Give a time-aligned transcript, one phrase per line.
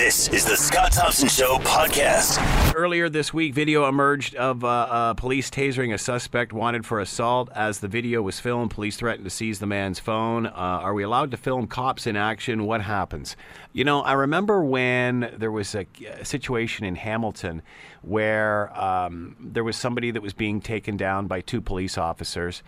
[0.00, 2.74] This is the Scott Thompson Show podcast.
[2.74, 7.50] Earlier this week, video emerged of uh, uh, police tasering a suspect wanted for assault.
[7.54, 10.46] As the video was filmed, police threatened to seize the man's phone.
[10.46, 12.64] Uh, are we allowed to film cops in action?
[12.64, 13.36] What happens?
[13.74, 15.86] You know, I remember when there was a,
[16.18, 17.60] a situation in Hamilton
[18.00, 22.62] where um, there was somebody that was being taken down by two police officers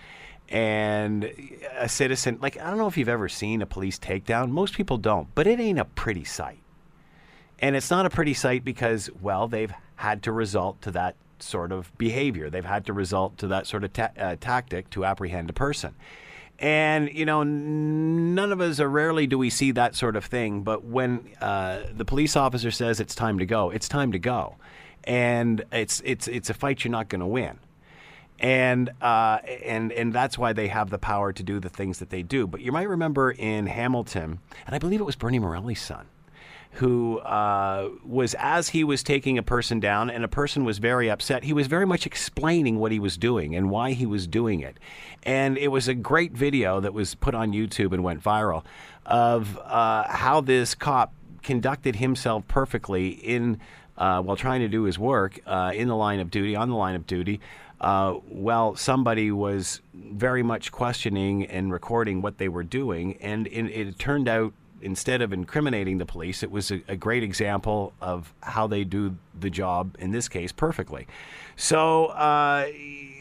[0.51, 1.33] and
[1.79, 4.99] a citizen like i don't know if you've ever seen a police takedown most people
[4.99, 6.62] don't but it ain't a pretty sight
[7.63, 11.73] and it's not a pretty sight because, well, they've had to resort to that sort
[11.73, 12.51] of behavior.
[12.51, 15.95] They've had to resort to that sort of ta- uh, tactic to apprehend a person.
[16.59, 20.63] And, you know, none of us, or rarely do we see that sort of thing.
[20.63, 24.57] But when uh, the police officer says it's time to go, it's time to go.
[25.05, 27.59] And it's, it's, it's a fight you're not going to win.
[28.39, 32.11] And, uh, and, and that's why they have the power to do the things that
[32.11, 32.47] they do.
[32.47, 36.07] But you might remember in Hamilton, and I believe it was Bernie Morelli's son,
[36.77, 41.11] who uh, was as he was taking a person down, and a person was very
[41.11, 41.45] upset.
[41.45, 44.79] He was very much explaining what he was doing and why he was doing it,
[45.23, 48.65] and it was a great video that was put on YouTube and went viral
[49.05, 51.13] of uh, how this cop
[51.43, 53.61] conducted himself perfectly in
[53.99, 56.77] uh, while trying to do his work uh, in the line of duty, on the
[56.77, 57.41] line of duty.
[57.81, 63.67] Uh, well, somebody was very much questioning and recording what they were doing, and it,
[63.67, 68.33] it turned out instead of incriminating the police, it was a, a, great example of
[68.43, 71.07] how they do the job, in this case, perfectly.
[71.57, 72.67] So uh,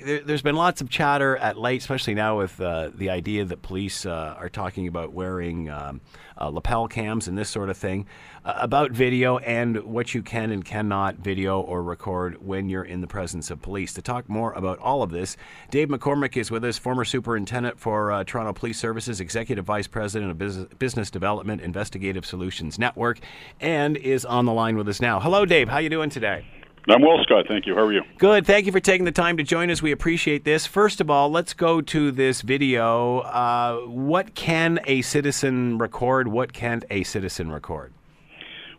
[0.04, 3.62] there, has been lots of chatter at late, especially now with uh, the idea that
[3.62, 6.02] police uh, are talking about wearing um,
[6.40, 8.06] uh, lapel cams and this sort of thing,
[8.44, 13.02] uh, about video and what you can and cannot video or record when you're in
[13.02, 13.94] the presence of police.
[13.94, 15.38] To talk more about all of this,
[15.70, 20.32] Dave McCormick is with us, former superintendent for uh, Toronto Police Services, executive vice president
[20.32, 23.20] of business, business development, investigative solutions network,
[23.60, 25.20] and is on the line with us now.
[25.20, 25.70] Hello, Dave.
[25.70, 26.46] How you doing today?
[26.90, 27.46] I'm well, Scott.
[27.48, 27.76] Thank you.
[27.76, 28.02] How are you?
[28.18, 28.46] Good.
[28.46, 29.82] Thank you for taking the time to join us.
[29.82, 30.66] We appreciate this.
[30.66, 33.20] First of all, let's go to this video.
[33.20, 36.28] Uh, what can a citizen record?
[36.28, 37.94] What can't a citizen record?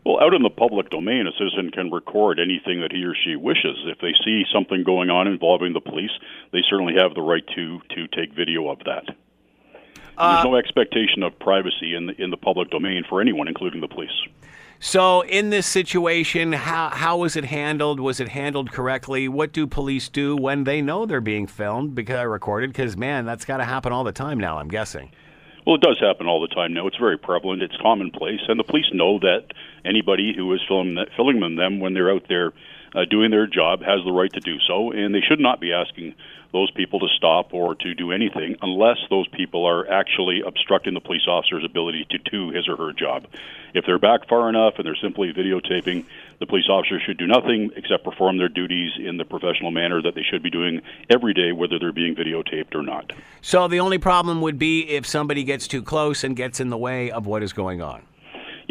[0.04, 3.36] Well, out in the public domain, a citizen can record anything that he or she
[3.36, 3.78] wishes.
[3.86, 6.10] If they see something going on involving the police,
[6.50, 9.14] they certainly have the right to to take video of that.
[10.18, 13.80] Uh, There's no expectation of privacy in the, in the public domain for anyone, including
[13.80, 14.10] the police.
[14.84, 18.00] So, in this situation, how, how was it handled?
[18.00, 19.28] Was it handled correctly?
[19.28, 22.70] What do police do when they know they're being filmed because I recorded?
[22.70, 25.12] Because, man, that's got to happen all the time now, I'm guessing.
[25.64, 26.88] Well, it does happen all the time now.
[26.88, 27.62] It's very prevalent.
[27.62, 29.44] It's commonplace, and the police know that
[29.84, 32.52] anybody who is filming filming them when they're out there
[32.96, 35.72] uh, doing their job has the right to do so, and they should not be
[35.72, 36.16] asking
[36.52, 41.00] those people to stop or to do anything unless those people are actually obstructing the
[41.00, 43.26] police officer's ability to do his or her job.
[43.74, 46.04] If they're back far enough and they're simply videotaping,
[46.40, 50.14] the police officer should do nothing except perform their duties in the professional manner that
[50.14, 53.12] they should be doing every day, whether they're being videotaped or not.
[53.40, 56.78] So the only problem would be if somebody gets too close and gets in the
[56.78, 58.02] way of what is going on.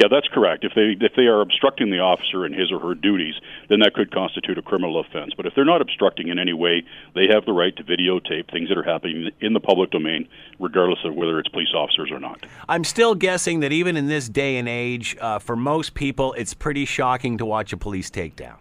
[0.02, 0.64] Yeah, that's correct.
[0.64, 3.36] If they if they are obstructing the officer in his or her duties,
[3.70, 5.34] then that could constitute a criminal offense.
[5.38, 8.70] But if they're not obstructing in any way, they have the right to videotape things
[8.70, 10.28] that are happening in the public domain,
[10.60, 12.44] regardless of whether it's police officers or not.
[12.68, 16.56] I'm still guessing that even in this day and age, uh, for most people, it's
[16.56, 18.56] pretty shocking to watch a police takedown.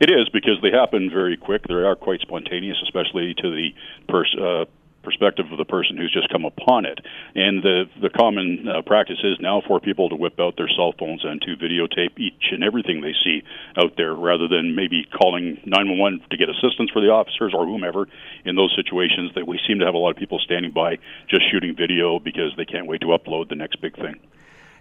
[0.00, 1.68] It is because they happen very quick.
[1.68, 3.74] They are quite spontaneous, especially to the
[4.08, 4.42] person.
[4.42, 4.64] Uh,
[5.02, 7.00] perspective of the person who's just come upon it.
[7.34, 10.92] And the the common uh, practice is now for people to whip out their cell
[10.98, 13.42] phones and to videotape each and everything they see
[13.76, 18.06] out there, rather than maybe calling 911 to get assistance for the officers or whomever.
[18.44, 21.50] In those situations, that we seem to have a lot of people standing by just
[21.50, 24.18] shooting video because they can't wait to upload the next big thing.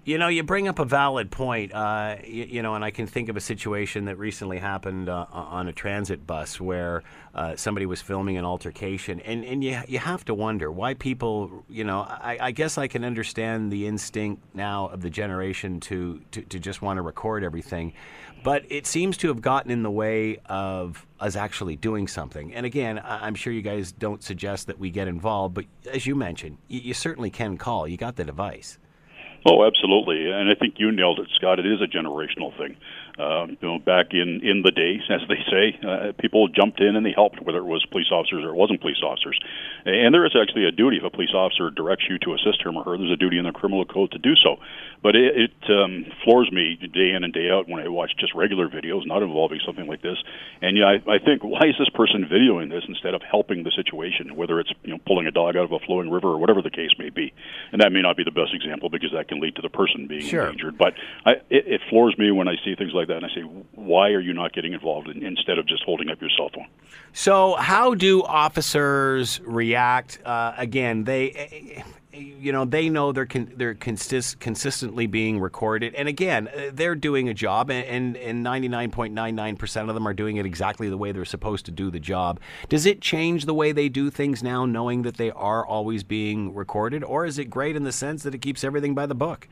[0.10, 1.72] You know, you bring up a valid point.
[1.72, 5.28] Uh, you, you, know, and I can think of a situation that recently happened uh,
[5.32, 7.04] on a transit bus where
[7.36, 11.64] uh, somebody was filming an altercation, and and you you have to wonder why people.
[11.70, 16.20] You know, I, I guess I can understand the instinct now of the generation to
[16.32, 17.94] to, to just want to record everything,
[18.44, 22.52] but it seems to have gotten in the way of us actually doing something.
[22.56, 26.16] And again, I'm sure you guys don't suggest that we get involved, but as you
[26.16, 27.88] mentioned, you, you certainly can call.
[27.88, 28.80] You got the device.
[29.46, 31.60] Oh, absolutely, and I think you nailed it, Scott.
[31.60, 32.76] It is a generational thing.
[33.20, 36.96] Um, you know, back in in the days, as they say, uh, people jumped in
[36.96, 39.38] and they helped, whether it was police officers or it wasn't police officers.
[39.86, 42.78] And there is actually a duty if a police officer directs you to assist him
[42.78, 42.98] or her.
[42.98, 44.58] There's a duty in the criminal code to do so.
[45.04, 48.34] But it, it um, floors me day in and day out when I watch just
[48.36, 50.18] regular videos, not involving something like this.
[50.62, 53.72] And yeah, I, I think, why is this person videoing this instead of helping the
[53.76, 54.36] situation?
[54.36, 56.70] Whether it's you know pulling a dog out of a flowing river or whatever the
[56.72, 57.34] case may be.
[57.72, 60.08] And that may not be the best example because that can lead to the person
[60.08, 60.48] being Sure.
[60.48, 60.78] endangered.
[60.78, 60.94] But
[61.26, 63.42] I, it, it floors me when I see things like that, and I say,
[63.76, 66.68] why are you not getting involved in, instead of just holding up your cell phone?
[67.12, 70.20] So, how do officers react?
[70.24, 71.82] Uh, again, they, eh, eh,
[72.14, 76.96] eh, you know, they know they're con- they're consist- consistently being recorded, and again, they're
[76.96, 80.38] doing a job, and and ninety nine point nine nine percent of them are doing
[80.38, 82.40] it exactly the way they're supposed to do the job.
[82.68, 86.54] Does it change the way they do things now, knowing that they are always being
[86.54, 89.48] recorded, or is it great in the sense that it keeps everything by the book?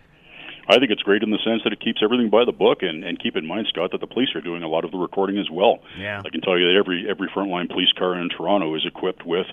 [0.69, 3.03] I think it's great in the sense that it keeps everything by the book, and,
[3.03, 5.37] and keep in mind, Scott, that the police are doing a lot of the recording
[5.37, 5.79] as well.
[5.97, 6.21] Yeah.
[6.25, 9.47] I can tell you that every every frontline police car in Toronto is equipped with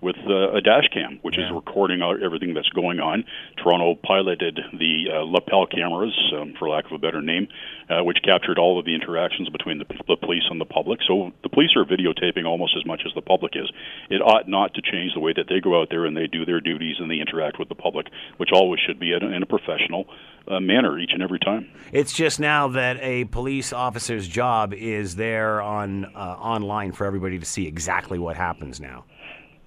[0.00, 3.24] with uh, a dash cam, which is recording everything that's going on.
[3.56, 7.48] Toronto piloted the uh, lapel cameras, um, for lack of a better name,
[7.88, 11.00] uh, which captured all of the interactions between the, the police and the public.
[11.06, 13.70] So the police are videotaping almost as much as the public is.
[14.10, 16.44] It ought not to change the way that they go out there and they do
[16.44, 18.06] their duties and they interact with the public,
[18.36, 20.06] which always should be in a, in a professional
[20.48, 21.68] uh, manner each and every time.
[21.92, 27.38] It's just now that a police officer's job is there on uh, online for everybody
[27.38, 29.04] to see exactly what happens now.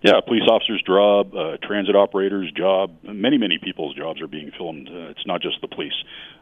[0.01, 4.87] Yeah, police officer's job, uh, transit operator's job, many, many people's jobs are being filmed.
[4.87, 5.93] Uh, it's not just the police.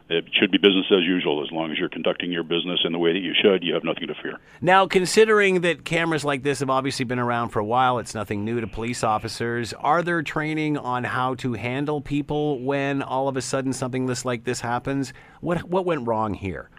[0.08, 1.42] It should be business as usual.
[1.42, 3.82] As long as you're conducting your business in the way that you should, you have
[3.84, 4.38] nothing to fear.
[4.60, 8.44] Now, considering that cameras like this have obviously been around for a while, it's nothing
[8.44, 9.72] new to police officers.
[9.74, 14.44] Are there training on how to handle people when all of a sudden something like
[14.44, 15.12] this happens?
[15.40, 16.70] What what went wrong here?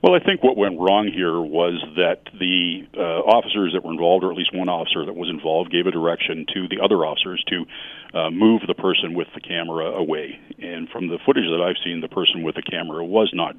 [0.00, 4.22] Well, I think what went wrong here was that the uh, officers that were involved,
[4.22, 7.42] or at least one officer that was involved, gave a direction to the other officers
[7.48, 7.66] to
[8.14, 10.38] uh, move the person with the camera away.
[10.62, 13.56] And from the footage that I've seen, the person with the camera was not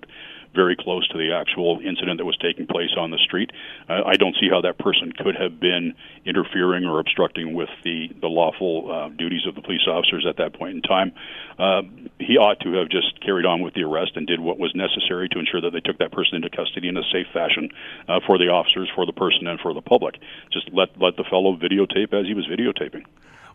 [0.56, 3.51] very close to the actual incident that was taking place on the street.
[3.88, 5.94] Uh, I don't see how that person could have been
[6.25, 10.57] interfering or obstructing with the, the lawful uh, duties of the police officers at that
[10.57, 11.12] point in time.
[11.59, 11.81] Uh,
[12.18, 15.30] he ought to have just carried on with the arrest and did what was necessary
[15.30, 17.69] to ensure that they took that person into custody in a safe fashion
[18.07, 20.15] uh, for the officers, for the person, and for the public.
[20.51, 23.05] Just let let the fellow videotape as he was videotaping.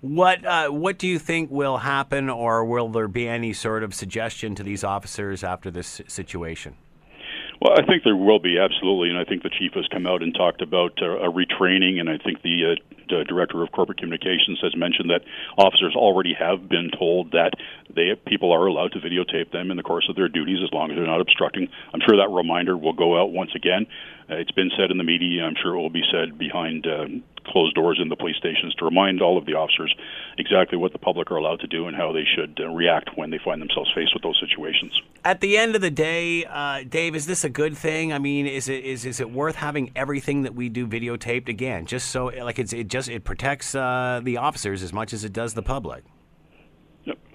[0.00, 3.94] What uh, what do you think will happen, or will there be any sort of
[3.94, 6.76] suggestion to these officers after this situation?
[7.61, 10.23] Well, I think there will be absolutely, and I think the chief has come out
[10.23, 14.59] and talked about uh, a retraining, and I think the, uh, director of corporate communications
[14.62, 15.23] has mentioned that
[15.56, 17.53] officers already have been told that
[17.95, 20.91] they people are allowed to videotape them in the course of their duties as long
[20.91, 21.69] as they're not obstructing.
[21.93, 23.87] I'm sure that reminder will go out once again.
[24.29, 25.45] Uh, it's been said in the media.
[25.45, 27.06] I'm sure it will be said behind uh,
[27.46, 29.94] closed doors in the police stations to remind all of the officers
[30.38, 33.31] exactly what the public are allowed to do and how they should uh, react when
[33.31, 34.93] they find themselves faced with those situations.
[35.25, 38.12] At the end of the day, uh, Dave, is this a good thing?
[38.12, 41.87] I mean, is it is is it worth having everything that we do videotaped again,
[41.87, 45.32] just so like it's it just it protects uh, the officers as much as it
[45.32, 46.05] does the public?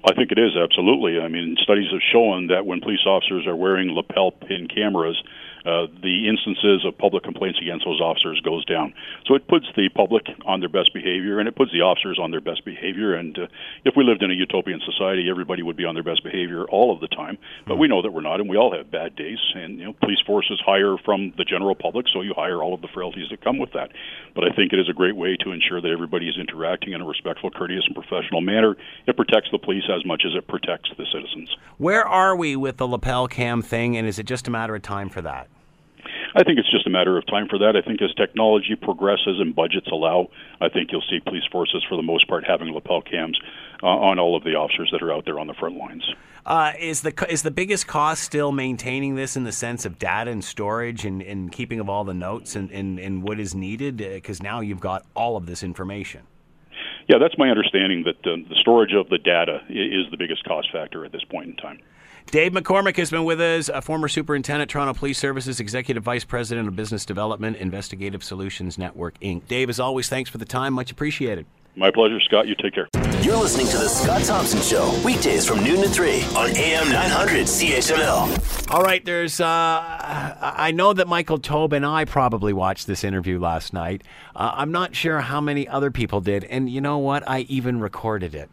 [0.05, 1.19] I think it is absolutely.
[1.19, 5.21] I mean, studies have shown that when police officers are wearing lapel pin cameras,
[5.65, 8.93] uh, the instances of public complaints against those officers goes down.
[9.25, 12.31] So it puts the public on their best behavior, and it puts the officers on
[12.31, 13.13] their best behavior.
[13.13, 13.47] And uh,
[13.85, 16.93] if we lived in a utopian society, everybody would be on their best behavior all
[16.93, 17.37] of the time.
[17.67, 19.39] But we know that we're not, and we all have bad days.
[19.55, 22.81] And you know, police forces hire from the general public, so you hire all of
[22.81, 23.91] the frailties that come with that.
[24.35, 27.01] But I think it is a great way to ensure that everybody is interacting in
[27.01, 28.75] a respectful, courteous, and professional manner.
[29.07, 31.55] It protects the police as much as it protects the citizens.
[31.77, 34.81] Where are we with the lapel cam thing, and is it just a matter of
[34.81, 35.47] time for that?
[36.35, 37.75] I think it's just a matter of time for that.
[37.75, 40.29] I think as technology progresses and budgets allow,
[40.61, 43.39] I think you'll see police forces, for the most part, having lapel cams
[43.81, 46.03] uh, on all of the officers that are out there on the front lines.
[46.45, 50.31] Uh, is the is the biggest cost still maintaining this in the sense of data
[50.31, 53.97] and storage and, and keeping of all the notes and, and, and what is needed?
[53.97, 56.21] Because now you've got all of this information.
[57.07, 60.71] Yeah, that's my understanding that uh, the storage of the data is the biggest cost
[60.71, 61.79] factor at this point in time.
[62.27, 66.67] Dave McCormick has been with us, a former superintendent, Toronto Police Services, Executive Vice President
[66.67, 69.47] of Business Development, Investigative Solutions Network, Inc.
[69.47, 70.73] Dave, as always, thanks for the time.
[70.73, 71.47] Much appreciated.
[71.75, 72.47] My pleasure, Scott.
[72.47, 72.87] You take care.
[73.21, 77.45] You're listening to The Scott Thompson Show, weekdays from noon to 3 on AM 900
[77.45, 78.71] CHML.
[78.71, 79.39] All right, there's.
[79.39, 79.45] Uh,
[80.41, 84.03] I know that Michael Taube and I probably watched this interview last night.
[84.35, 87.27] Uh, I'm not sure how many other people did, and you know what?
[87.27, 88.49] I even recorded it.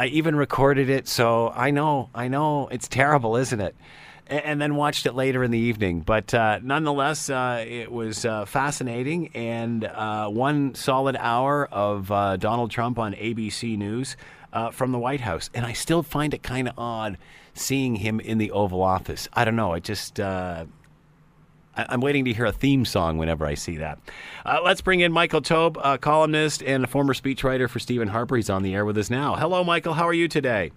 [0.00, 3.74] I even recorded it, so I know, I know it's terrible, isn't it?
[4.30, 6.00] A- And then watched it later in the evening.
[6.00, 12.36] But uh, nonetheless, uh, it was uh, fascinating and uh, one solid hour of uh,
[12.38, 14.16] Donald Trump on ABC News
[14.54, 15.50] uh, from the White House.
[15.52, 17.18] And I still find it kind of odd
[17.52, 19.28] seeing him in the Oval Office.
[19.34, 19.74] I don't know.
[19.74, 20.18] It just.
[21.88, 23.98] I'm waiting to hear a theme song whenever I see that.
[24.44, 28.36] Uh, let's bring in Michael Taube, a columnist and a former speechwriter for Stephen Harper.
[28.36, 29.36] He's on the air with us now.
[29.36, 29.94] Hello, Michael.
[29.94, 30.72] How are you today?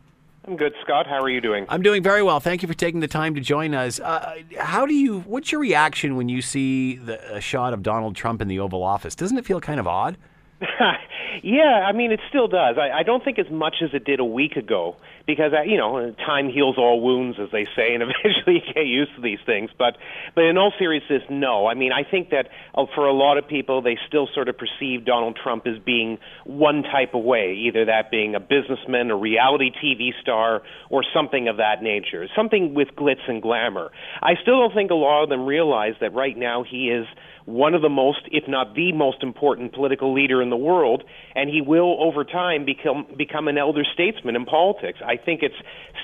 [0.45, 1.07] I'm good, Scott.
[1.07, 1.65] How are you doing?
[1.69, 2.39] I'm doing very well.
[2.41, 3.99] Thank you for taking the time to join us.
[3.99, 5.21] Uh, how do you?
[5.21, 8.83] What's your reaction when you see the, a shot of Donald Trump in the Oval
[8.83, 9.15] Office?
[9.15, 10.17] Doesn't it feel kind of odd?
[11.43, 12.75] yeah, I mean, it still does.
[12.77, 15.77] I, I don't think as much as it did a week ago because, uh, you
[15.77, 19.39] know, time heals all wounds, as they say, and eventually you get used to these
[19.45, 19.69] things.
[19.77, 19.97] But,
[20.35, 21.67] but in all seriousness, no.
[21.67, 24.57] I mean, I think that uh, for a lot of people, they still sort of
[24.57, 29.15] perceive Donald Trump as being one type of way, either that being a businessman, a
[29.15, 33.91] reality TV star, or something of that nature, something with glitz and glamour.
[34.21, 37.07] I still don't think a lot of them realize that right now he is
[37.45, 41.03] one of the most, if not the most important political leader in the world,
[41.35, 44.99] and he will, over time, become become an elder statesman in politics.
[45.05, 45.55] I think it's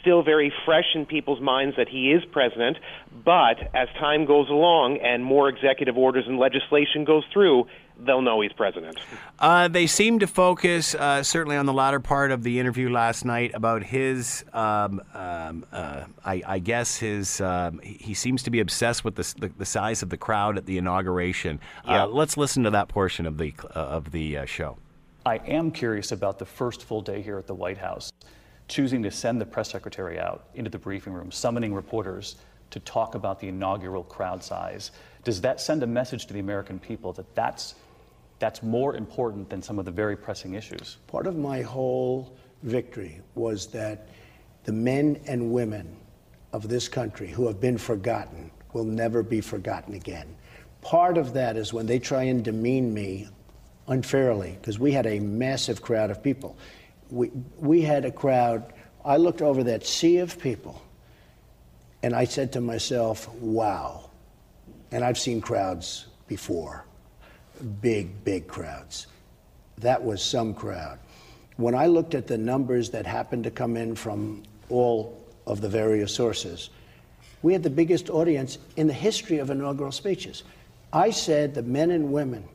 [0.01, 2.77] still very fresh in people's minds that he is president,
[3.23, 7.65] but as time goes along and more executive orders and legislation goes through,
[7.97, 8.97] they'll know he's president.
[9.39, 13.25] Uh, they seem to focus, uh, certainly on the latter part of the interview last
[13.25, 18.59] night, about his, um, um, uh, I, I, guess his, um, he seems to be
[18.59, 21.59] obsessed with the, the, the, size of the crowd at the inauguration.
[21.85, 22.03] Uh, yeah.
[22.03, 24.77] let's listen to that portion of the, uh, of the uh, show.
[25.25, 28.11] I am curious about the first full day here at the White House,
[28.67, 32.37] choosing to send the press secretary out into the briefing room, summoning reporters
[32.71, 34.91] to talk about the inaugural crowd size.
[35.23, 37.75] Does that send a message to the American people that that's
[38.39, 40.97] that's more important than some of the very pressing issues.
[41.07, 44.07] Part of my whole victory was that
[44.63, 45.95] the men and women
[46.53, 50.35] of this country who have been forgotten will never be forgotten again.
[50.81, 53.27] Part of that is when they try and demean me
[53.87, 56.57] unfairly, because we had a massive crowd of people.
[57.09, 58.71] We, we had a crowd,
[59.03, 60.81] I looked over that sea of people,
[62.01, 64.09] and I said to myself, wow.
[64.91, 66.85] And I've seen crowds before
[67.81, 69.07] big, big crowds.
[69.79, 70.99] That was some crowd.
[71.57, 75.69] When I looked at the numbers that happened to come in from all of the
[75.69, 76.69] various sources,
[77.41, 80.43] we had the biggest audience in the history of inaugural speeches.
[80.91, 82.47] I said the men and women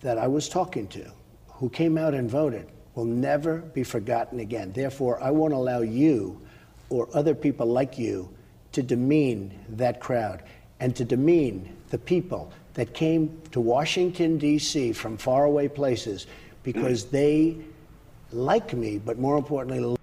[0.00, 1.10] that I was talking to
[1.48, 4.72] who came out and voted will never be forgotten again.
[4.72, 6.40] Therefore, I won't allow you
[6.90, 8.28] or other people like you
[8.72, 10.42] to demean that crowd
[10.80, 14.92] and to demean the people that came to Washington, D.C.
[14.92, 16.26] from faraway places
[16.62, 17.10] because mm.
[17.10, 17.56] they
[18.30, 19.96] like me, but more importantly,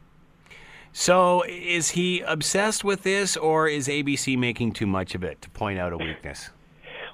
[0.97, 5.49] so, is he obsessed with this, or is ABC making too much of it to
[5.49, 6.51] point out a weakness?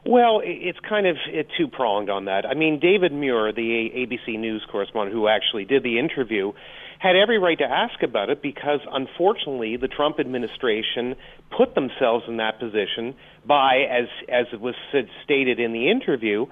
[0.06, 1.18] Well, it's kind of
[1.58, 2.46] two pronged on that.
[2.46, 6.54] I mean, David Muir, the ABC News correspondent who actually did the interview,
[7.02, 11.16] had every right to ask about it because, unfortunately, the Trump administration
[11.50, 14.76] put themselves in that position by, as as it was
[15.24, 16.46] stated in the interview,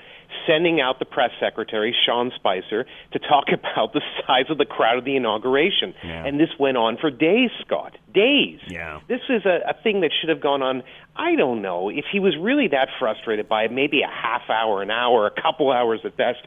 [0.48, 4.98] sending out the press secretary Sean Spicer to talk about the size of the crowd
[4.98, 6.26] of the inauguration, yeah.
[6.26, 8.60] and this went on for days, Scott, days.
[8.68, 9.02] Yeah.
[9.08, 10.82] This is a, a thing that should have gone on.
[11.16, 14.82] I don't know if he was really that frustrated by it, maybe a half hour,
[14.82, 16.40] an hour, a couple hours at best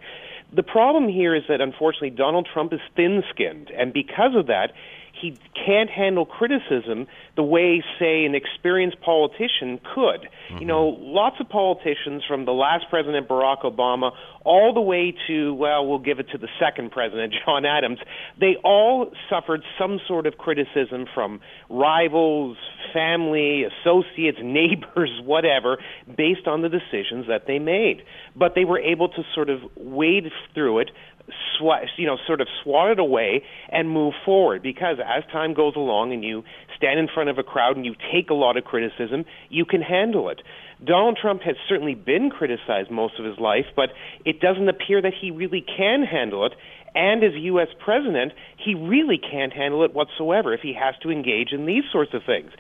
[0.55, 4.73] the problem here is that unfortunately Donald Trump is thin skinned, and because of that,
[5.23, 10.29] he can't handle criticism the way, say, an experienced politician could.
[10.51, 10.59] Mm-hmm.
[10.59, 14.11] You know, lots of politicians from the last president, Barack Obama,
[14.45, 17.99] all the way to, well, we'll give it to the second president, John Adams,
[18.41, 22.57] they all suffered some sort of criticism from rivals,
[22.93, 25.79] family, associates, neighbors, whatever,
[26.17, 28.03] based on the decisions that they made.
[28.35, 30.25] But they were able to sort of wade
[30.55, 30.91] through it,
[31.29, 34.63] sw- you know, sort of swat it away and move forward.
[34.63, 36.43] Because as time goes along and you
[36.77, 39.83] stand in front of a crowd and you take a lot of criticism, you can
[39.83, 40.43] handle it.
[40.85, 43.91] Donald Trump has certainly been criticized most of his life, but
[44.25, 46.53] it doesn't appear that he really can handle it.
[46.95, 47.69] And as U.S.
[47.83, 52.13] president, he really can't handle it whatsoever if he has to engage in these sorts
[52.13, 52.51] of things.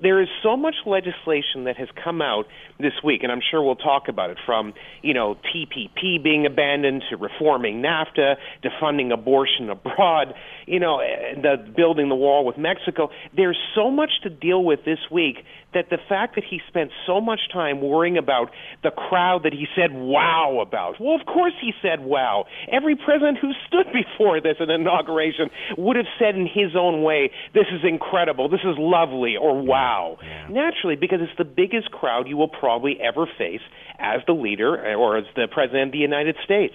[0.00, 2.46] There is so much legislation that has come out
[2.78, 7.02] this week, and I'm sure we'll talk about it from, you know, TPP being abandoned
[7.10, 10.34] to reforming NAFTA to funding abortion abroad,
[10.66, 13.10] you know, the building the wall with Mexico.
[13.34, 15.36] There's so much to deal with this week
[15.74, 18.50] that the fact that he spent so much time worrying about
[18.82, 20.98] the crowd that he said wow about.
[20.98, 22.46] Well, of course he said wow.
[22.72, 27.30] Every president who stood before this an inauguration would have said in his own way,
[27.52, 29.75] this is incredible, this is lovely, or wow.
[30.22, 30.48] Yeah.
[30.48, 33.60] Naturally, because it's the biggest crowd you will probably ever face
[33.98, 36.74] as the leader eh, or as the president of the United States.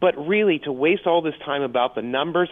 [0.00, 2.48] But really, to waste all this time about the numbers,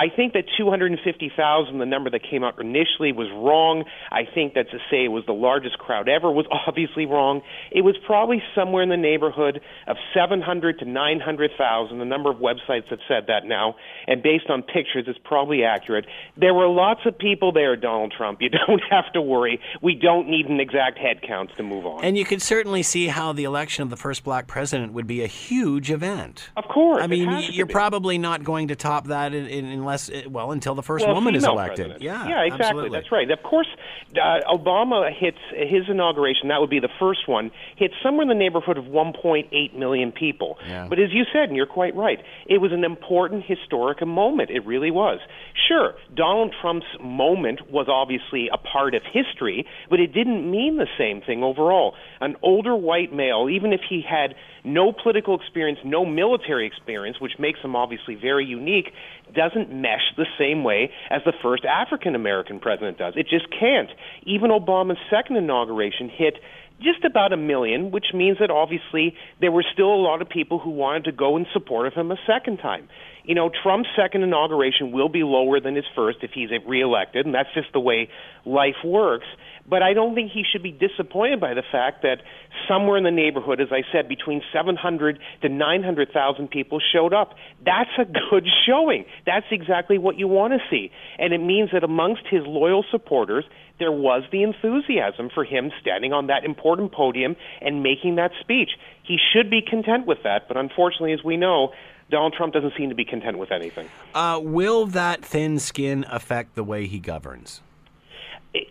[0.00, 3.84] I think that 250,000, the number that came out initially, was wrong.
[4.10, 7.42] I think that to say it was the largest crowd ever was obviously wrong.
[7.70, 11.98] It was probably somewhere in the neighborhood of 700 to 900,000.
[11.98, 13.76] The number of websites have said that now,
[14.06, 16.06] and based on pictures, it's probably accurate.
[16.34, 18.40] There were lots of people there, Donald Trump.
[18.40, 19.60] You don't have to worry.
[19.82, 22.02] We don't need an exact head count to move on.
[22.02, 25.22] And you could certainly see how the election of the first black president would be
[25.22, 26.48] a huge event.
[26.56, 27.02] Of course.
[27.02, 30.26] I mean, it has to you're probably not going to top that in, in, unless,
[30.28, 31.76] well, until the first well, woman is elected.
[31.76, 32.02] president.
[32.02, 32.66] Yeah, yeah, exactly.
[32.66, 32.98] absolutely.
[32.98, 33.30] That's right.
[33.30, 33.68] Of course,
[34.14, 36.48] uh, Obama hits his inauguration.
[36.48, 37.50] That would be the first one.
[37.76, 40.58] Hits somewhere in the neighborhood of 1.8 million people.
[40.66, 40.86] Yeah.
[40.88, 44.50] But as you said, and you're quite right, it was an important historic moment.
[44.50, 45.20] It really was.
[45.68, 50.88] Sure, Donald Trump's moment was obviously a part of history, but it didn't mean the
[50.98, 51.94] same thing overall.
[52.20, 57.32] An older white male, even if he had no political experience, no military experience, which
[57.38, 58.92] makes him obviously very unique,
[59.34, 63.14] doesn't mesh the same way as the first African American president does.
[63.16, 63.90] It just can't.
[64.24, 66.34] Even Obama's second inauguration hit
[66.80, 70.58] just about a million, which means that obviously there were still a lot of people
[70.58, 72.88] who wanted to go in support of him a second time.
[73.24, 77.34] You know, Trump's second inauguration will be lower than his first if he's reelected, and
[77.34, 78.08] that's just the way
[78.44, 79.26] life works.
[79.68, 82.22] But I don't think he should be disappointed by the fact that
[82.66, 87.34] somewhere in the neighborhood, as I said, between 700 to 900,000 people showed up.
[87.64, 89.04] That's a good showing.
[89.26, 90.90] That's exactly what you want to see.
[91.18, 93.44] And it means that amongst his loyal supporters,
[93.80, 98.70] there was the enthusiasm for him standing on that important podium and making that speech.
[99.02, 101.72] He should be content with that, but unfortunately, as we know,
[102.10, 103.88] Donald Trump doesn't seem to be content with anything.
[104.14, 107.60] Uh, will that thin skin affect the way he governs?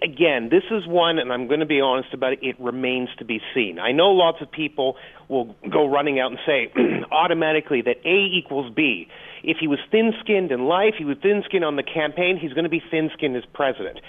[0.02, 3.26] again, this is one, and I'm going to be honest about it, it remains to
[3.26, 3.80] be seen.
[3.80, 4.98] I know lots of people
[5.28, 6.72] will go running out and say
[7.12, 9.08] automatically that A equals B.
[9.44, 12.52] If he was thin skinned in life, he was thin skinned on the campaign, he's
[12.54, 14.00] going to be thin skinned as president.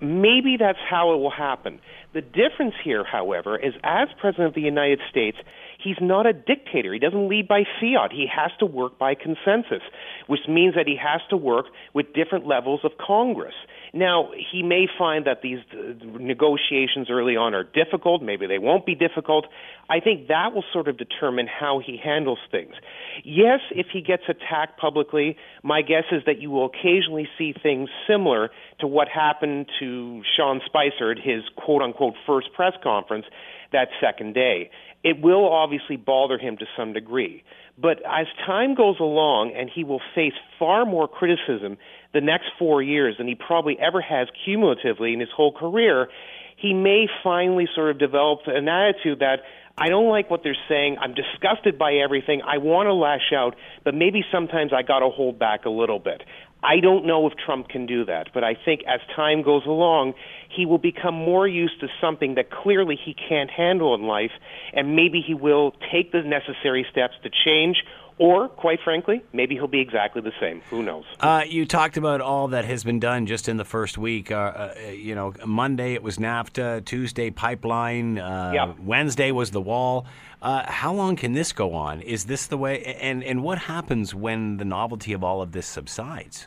[0.00, 1.80] Maybe that's how it will happen.
[2.12, 5.36] The difference here, however, is as President of the United States,
[5.82, 6.92] he's not a dictator.
[6.92, 8.12] He doesn't lead by fiat.
[8.12, 9.82] He has to work by consensus,
[10.26, 13.54] which means that he has to work with different levels of Congress.
[13.94, 18.22] Now, he may find that these uh, negotiations early on are difficult.
[18.22, 19.46] Maybe they won't be difficult.
[19.88, 22.74] I think that will sort of determine how he handles things.
[23.22, 27.88] Yes, if he gets attacked publicly, my guess is that you will occasionally see things
[28.08, 33.26] similar to what happened to Sean Spicer at his quote unquote first press conference
[33.70, 34.70] that second day.
[35.04, 37.44] It will obviously bother him to some degree.
[37.76, 41.76] But as time goes along and he will face far more criticism
[42.14, 46.08] the next four years than he probably ever has cumulatively in his whole career,
[46.56, 49.40] he may finally sort of develop an attitude that
[49.76, 50.96] I don't like what they're saying.
[51.00, 52.42] I'm disgusted by everything.
[52.46, 55.98] I want to lash out, but maybe sometimes I got to hold back a little
[55.98, 56.22] bit.
[56.62, 60.14] I don't know if Trump can do that, but I think as time goes along,
[60.54, 64.32] he will become more used to something that clearly he can't handle in life,
[64.72, 67.78] and maybe he will take the necessary steps to change
[68.16, 70.60] or, quite frankly, maybe he'll be exactly the same.
[70.70, 71.04] Who knows?
[71.18, 74.30] Uh, you talked about all that has been done just in the first week.
[74.30, 78.78] Uh, uh, you know, Monday it was NAFTA, Tuesday pipeline, uh, Yep.
[78.80, 80.06] Wednesday was the wall.
[80.40, 82.02] Uh, how long can this go on?
[82.02, 82.84] Is this the way?
[83.00, 86.46] And and what happens when the novelty of all of this subsides?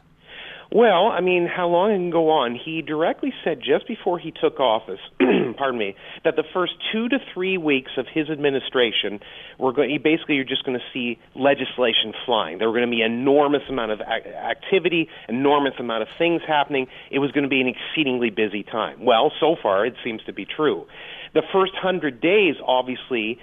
[0.71, 2.59] Well, I mean, how long it can go on?
[2.63, 4.99] He directly said just before he took office,
[5.57, 9.21] pardon me, that the first two to three weeks of his administration
[9.57, 9.97] were going.
[10.03, 12.57] Basically, you're just going to see legislation flying.
[12.57, 16.87] There were going to be enormous amount of ac- activity, enormous amount of things happening.
[17.11, 19.05] It was going to be an exceedingly busy time.
[19.05, 20.85] Well, so far it seems to be true.
[21.33, 23.39] The first hundred days, obviously,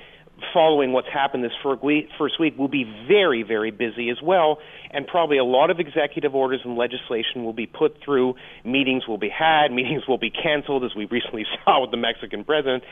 [0.52, 4.58] following what's happened this first week will be very, very busy as well,
[4.90, 8.34] and probably a lot of executive orders and legislation will be put through.
[8.64, 9.68] Meetings will be had.
[9.72, 12.84] Meetings will be canceled, as we recently saw with the Mexican president.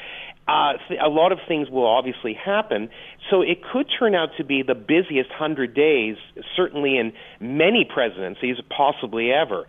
[0.47, 0.73] Uh,
[1.05, 2.91] a lot of things will obviously happen,
[3.31, 6.17] so it could turn out to be the busiest hundred days,
[6.57, 9.67] certainly in many presidencies, possibly ever.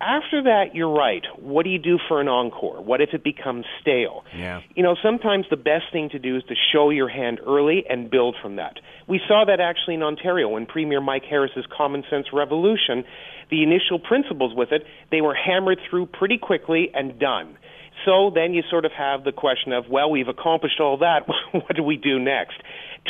[0.00, 1.22] After that, you're right.
[1.38, 2.82] What do you do for an encore?
[2.82, 4.24] What if it becomes stale?
[4.36, 4.60] Yeah.
[4.74, 8.10] You know, sometimes the best thing to do is to show your hand early and
[8.10, 8.74] build from that.
[9.06, 13.04] We saw that actually in Ontario when Premier Mike Harris's Common Sense Revolution,
[13.50, 17.56] the initial principles with it, they were hammered through pretty quickly and done.
[18.04, 21.20] So then you sort of have the question of, well, we've accomplished all that.
[21.52, 22.56] what do we do next?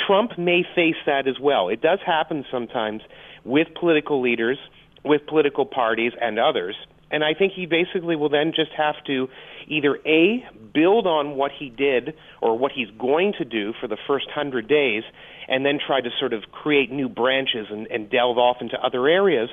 [0.07, 1.69] Trump may face that as well.
[1.69, 3.03] It does happen sometimes
[3.45, 4.59] with political leaders,
[5.05, 6.77] with political parties, and others.
[7.11, 9.29] And I think he basically will then just have to
[9.69, 13.99] either A, build on what he did or what he's going to do for the
[14.07, 15.05] first hundred days,
[15.49, 19.07] and then try to sort of create new branches and, and delve off into other
[19.07, 19.49] areas,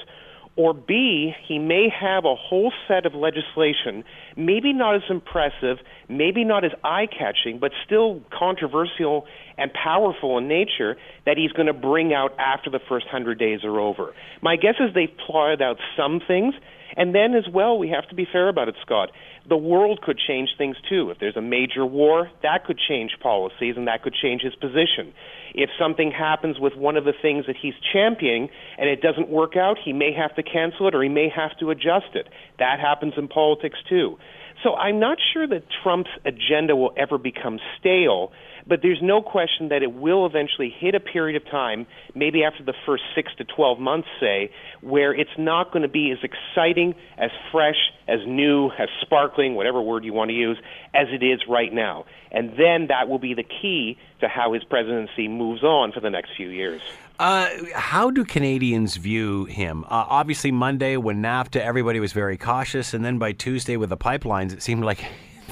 [0.58, 4.04] Or B, he may have a whole set of legislation,
[4.36, 5.78] maybe not as impressive,
[6.10, 9.26] maybe not as eye catching, but still controversial
[9.58, 13.64] and powerful in nature that he's going to bring out after the first 100 days
[13.64, 14.14] are over.
[14.42, 16.54] My guess is they've plotted out some things.
[16.95, 19.12] And then, as well, we have to be fair about it, Scott.
[19.47, 21.10] The world could change things too.
[21.10, 25.13] If there's a major war, that could change policies and that could change his position.
[25.56, 29.58] If something happens with one of the things that he's championing and it doesn't work
[29.58, 32.27] out, he may have to cancel it or he may have to adjust it.
[32.60, 34.17] That happens in politics too.
[34.63, 38.32] So I'm not sure that Trump's agenda will ever become stale,
[38.67, 42.63] but there's no question that it will eventually hit a period of time, maybe after
[42.63, 46.95] the first six to 12 months, say, where it's not going to be as exciting,
[47.17, 50.58] as fresh, as new, as sparkling, whatever word you want to use,
[50.93, 52.06] as it is right now.
[52.32, 56.10] And then that will be the key to how his presidency moves on for the
[56.10, 56.82] next few years.
[57.19, 59.84] Uh, how do Canadians view him?
[59.84, 63.97] Uh, obviously, Monday when NAFTA, everybody was very cautious, and then by Tuesday with the
[63.97, 65.06] pipelines, it seemed like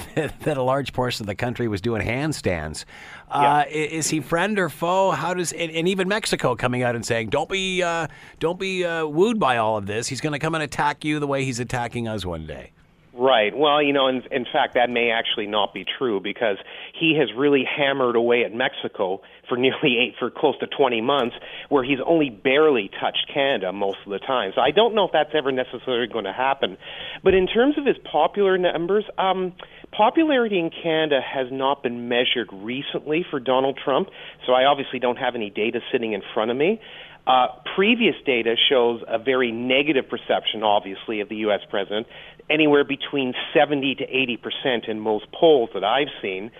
[0.14, 2.84] that a large portion of the country was doing handstands.
[3.30, 3.74] Uh, yeah.
[3.74, 5.10] Is he friend or foe?
[5.10, 8.08] How does and, and, even Mexico coming out and saying, "Don't be, uh,
[8.38, 10.08] don't be uh, wooed by all of this.
[10.08, 12.72] He's going to come and attack you the way he's attacking us one day."
[13.20, 13.54] Right.
[13.54, 16.56] Well, you know, in, in fact, that may actually not be true because
[16.98, 21.36] he has really hammered away at Mexico for nearly eight, for close to 20 months,
[21.68, 24.52] where he's only barely touched Canada most of the time.
[24.54, 26.78] So I don't know if that's ever necessarily going to happen.
[27.22, 29.52] But in terms of his popular numbers, um,
[29.92, 34.08] popularity in Canada has not been measured recently for Donald Trump.
[34.46, 36.80] So I obviously don't have any data sitting in front of me.
[37.26, 41.60] Uh, previous data shows a very negative perception, obviously, of the U.S.
[41.68, 42.06] president,
[42.48, 46.50] anywhere between 70 to 80 percent in most polls that I've seen.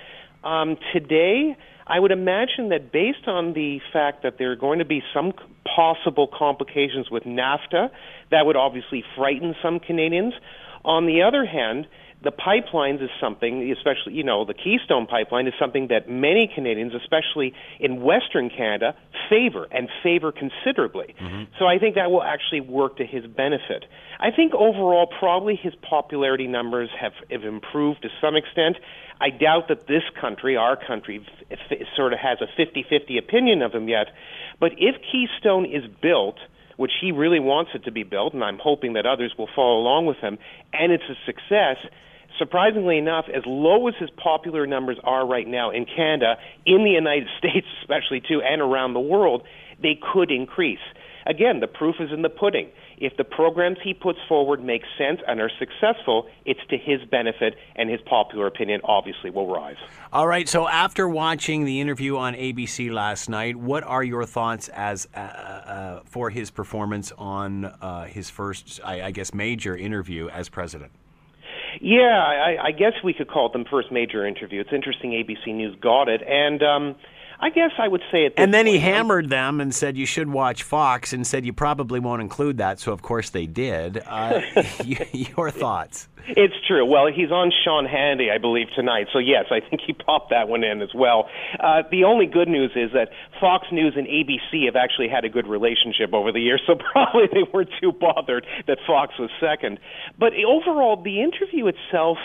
[0.45, 4.85] Um, today, I would imagine that based on the fact that there are going to
[4.85, 5.33] be some
[5.75, 7.91] possible complications with NAFTA,
[8.31, 10.35] that would obviously frighten some Canadians.
[10.85, 11.87] On the other hand,
[12.23, 16.93] the pipelines is something, especially, you know, the Keystone pipeline is something that many Canadians,
[16.95, 18.95] especially in Western Canada,
[19.31, 21.15] favor and favor considerably.
[21.19, 21.45] Mm-hmm.
[21.59, 23.87] So I think that will actually work to his benefit.
[24.19, 28.77] I think overall, probably his popularity numbers have, have improved to some extent.
[29.19, 33.17] I doubt that this country, our country, f- f- sort of has a 50 50
[33.17, 34.09] opinion of him yet.
[34.59, 36.37] But if Keystone is built,
[36.77, 39.79] which he really wants it to be built, and I'm hoping that others will follow
[39.79, 40.39] along with him,
[40.73, 41.77] and it's a success,
[42.41, 46.91] surprisingly enough, as low as his popular numbers are right now in Canada, in the
[46.91, 49.43] United States especially too, and around the world,
[49.81, 50.81] they could increase.
[51.27, 52.71] Again, the proof is in the pudding.
[52.97, 57.57] If the programs he puts forward make sense and are successful, it's to his benefit,
[57.77, 59.77] and his popular opinion obviously will rise.
[60.13, 60.49] All right.
[60.49, 65.19] So after watching the interview on ABC last night, what are your thoughts as uh,
[65.19, 70.93] uh, for his performance on uh, his first, I, I guess, major interview as president?
[71.81, 74.61] Yeah, I, I guess we could call it the first major interview.
[74.61, 76.97] It's interesting ABC News got it, and um,
[77.41, 78.35] I guess I would say it.
[78.37, 81.53] And then point, he hammered them and said you should watch Fox, and said you
[81.53, 82.79] probably won't include that.
[82.81, 84.03] So of course they did.
[84.07, 84.41] Uh,
[84.85, 86.09] your thoughts?
[86.29, 86.85] It's true.
[86.85, 89.07] Well, he's on Sean Hannity, I believe, tonight.
[89.13, 91.29] So yes, I think he popped that one in as well.
[91.59, 93.09] Uh, the only good news is that
[93.41, 97.27] Fox News and ABC have actually had a good relationship over the years, so probably
[97.33, 99.81] they weren't too bothered that Fox was second.
[100.19, 102.19] But overall, the interview itself.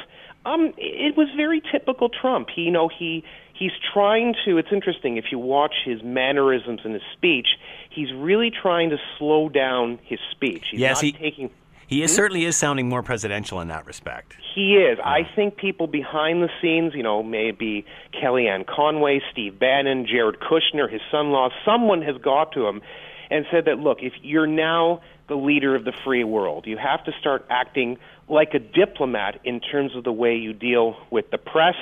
[0.45, 2.49] Um, it was very typical Trump.
[2.55, 3.23] He, you know, he
[3.57, 7.47] he's trying to it's interesting if you watch his mannerisms in his speech
[7.89, 11.49] he's really trying to slow down his speech he's yes, not he, taking
[11.87, 12.15] he is, hmm?
[12.15, 14.35] certainly is sounding more presidential in that respect.
[14.53, 14.97] He is.
[14.97, 15.07] Yeah.
[15.07, 20.91] I think people behind the scenes, you know, maybe Kellyanne Conway, Steve Bannon, Jared Kushner,
[20.91, 22.81] his son-in-law, someone has got to him
[23.29, 27.03] and said that, look, if you're now the leader of the free world, you have
[27.05, 31.37] to start acting like a diplomat in terms of the way you deal with the
[31.37, 31.75] press,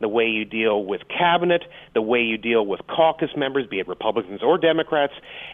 [0.00, 1.62] the way you deal with cabinet,
[1.94, 5.12] the way you deal with caucus members, be it Republicans or Democrats,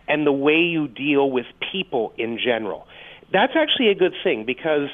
[0.09, 2.87] and the way you deal with people in general.
[3.33, 4.89] That's actually a good thing because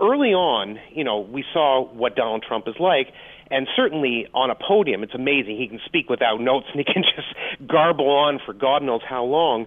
[0.00, 3.08] early on, you know, we saw what Donald Trump is like,
[3.50, 5.56] and certainly on a podium, it's amazing.
[5.56, 9.24] He can speak without notes and he can just garble on for God knows how
[9.24, 9.66] long.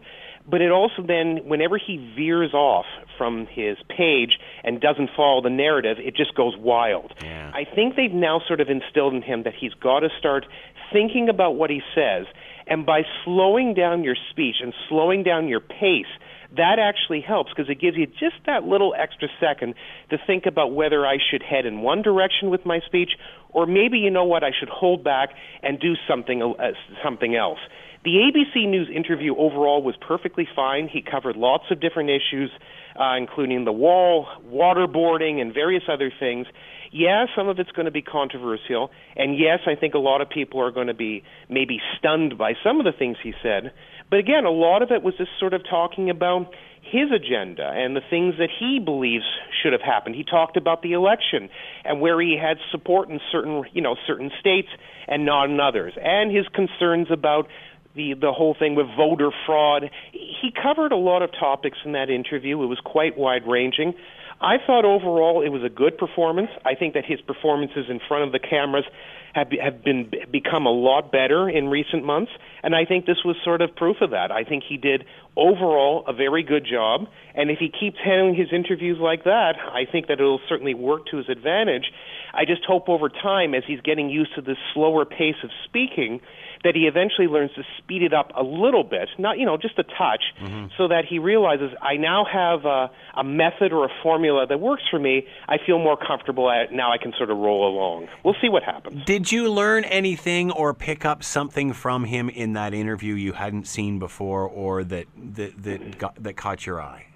[0.49, 2.85] But it also then, whenever he veers off
[3.17, 7.13] from his page and doesn't follow the narrative, it just goes wild.
[7.23, 7.51] Yeah.
[7.53, 10.45] I think they've now sort of instilled in him that he's got to start
[10.91, 12.25] thinking about what he says,
[12.67, 16.11] and by slowing down your speech and slowing down your pace,
[16.57, 19.75] that actually helps because it gives you just that little extra second
[20.09, 23.11] to think about whether I should head in one direction with my speech,
[23.49, 25.29] or maybe you know what I should hold back
[25.63, 26.71] and do something uh,
[27.03, 27.59] something else.
[28.03, 30.87] The ABC News interview overall was perfectly fine.
[30.87, 32.51] He covered lots of different issues.
[32.99, 36.47] uh, including the wall, waterboarding, and various other things.
[36.91, 40.29] Yeah, some of it's going to be controversial, and yes, I think a lot of
[40.29, 43.71] people are going to be maybe stunned by some of the things he said.
[44.09, 47.95] But again, a lot of it was just sort of talking about his agenda and
[47.95, 49.23] the things that he believes
[49.61, 50.15] should have happened.
[50.15, 51.47] He talked about the election
[51.85, 54.67] and where he had support in certain, you know, certain states
[55.07, 57.47] and not in others, and his concerns about
[57.95, 59.89] the the whole thing with voter fraud.
[60.11, 62.61] He covered a lot of topics in that interview.
[62.61, 63.93] It was quite wide ranging.
[64.41, 66.49] I thought overall it was a good performance.
[66.65, 68.85] I think that his performances in front of the cameras
[69.33, 72.31] have have been become a lot better in recent months,
[72.63, 74.31] and I think this was sort of proof of that.
[74.31, 75.05] I think he did
[75.37, 79.89] overall a very good job, and if he keeps handling his interviews like that, I
[79.89, 81.85] think that it'll certainly work to his advantage.
[82.33, 86.19] I just hope over time, as he's getting used to this slower pace of speaking,
[86.63, 89.77] that he eventually learns to speed it up a little bit, not you know just
[89.79, 90.67] a touch, mm-hmm.
[90.77, 94.83] so that he realizes I now have a, a method or a formula that works
[94.89, 95.27] for me.
[95.47, 96.91] I feel more comfortable at now.
[96.91, 98.07] I can sort of roll along.
[98.23, 99.03] We'll see what happens.
[99.05, 103.67] Did you learn anything or pick up something from him in that interview you hadn't
[103.67, 107.07] seen before, or that that that, got, that caught your eye?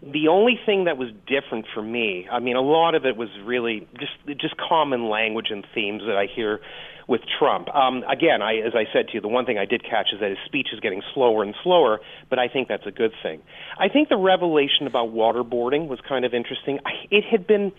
[0.00, 3.28] the only thing that was different for me, I mean, a lot of it was
[3.44, 6.60] really just just common language and themes that I hear
[7.08, 7.74] with Trump.
[7.74, 10.20] Um, again, I, as I said to you, the one thing I did catch is
[10.20, 13.40] that his speech is getting slower and slower, but I think that's a good thing.
[13.78, 16.78] I think the revelation about waterboarding was kind of interesting.
[17.10, 17.72] It had been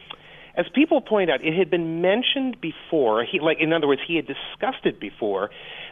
[0.57, 3.23] as people point out, it had been mentioned before.
[3.23, 5.51] He, like, in other words, he had discussed it before,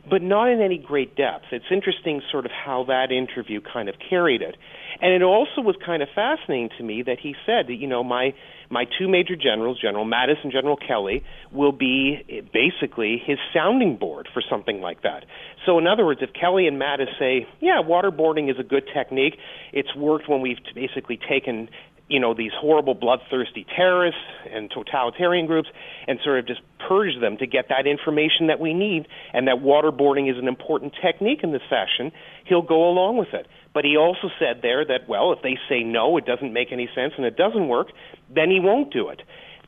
[0.10, 1.45] but not in any great depth.
[1.52, 4.58] It's interesting, sort of, how that interview kind of carried it,
[5.00, 8.04] and it also was kind of fascinating to me that he said that, you know,
[8.04, 8.34] my
[8.69, 12.19] my two major generals, General Mattis and General Kelly, will be
[12.53, 15.25] basically his sounding board for something like that.
[15.65, 19.38] So, in other words, if Kelly and Mattis say, yeah, waterboarding is a good technique,
[19.73, 21.69] it's worked when we've basically taken
[22.10, 25.67] you know these horrible bloodthirsty terrorists and totalitarian groups
[26.08, 29.56] and sort of just purge them to get that information that we need and that
[29.56, 32.12] waterboarding is an important technique in this fashion
[32.45, 33.45] he'll go along with it
[33.77, 36.89] but he also said there that well if they say no it doesn't make any
[36.95, 37.89] sense and it doesn't work
[38.27, 39.21] then he won't do it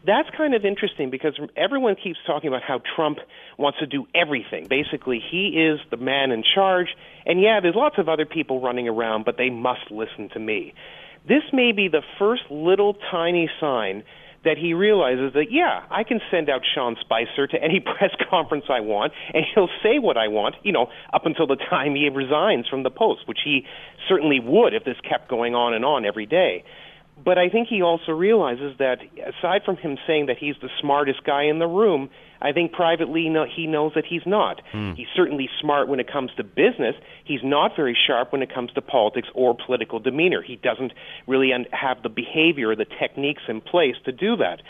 [0.03, 3.19] that's kind of interesting because everyone keeps talking about how Trump
[3.57, 4.65] wants to do everything.
[4.67, 6.87] Basically, he is the man in charge.
[7.25, 10.73] And yeah, there's lots of other people running around, but they must listen to me.
[11.27, 14.05] This may be the first little tiny sign
[14.45, 18.65] that he realizes that, yeah, I can send out Sean Spicer to any press conference
[18.69, 22.10] I want, and he'll say what I want, you know, up until the time he
[22.10, 23.65] resigns from the post, which he
[24.08, 26.63] certainly would if this kept going on and on every day.
[27.23, 31.23] But I think he also realizes that aside from him saying that he's the smartest
[31.25, 32.10] guy in the room,
[32.41, 34.62] I think privately he knows that he's not.
[34.73, 34.95] Mm.
[34.95, 36.95] He's certainly smart when it comes to business.
[37.25, 40.41] He's not very sharp when it comes to politics or political demeanor.
[40.41, 40.93] He doesn't
[41.28, 44.62] really have the behavior or the techniques in place to do that.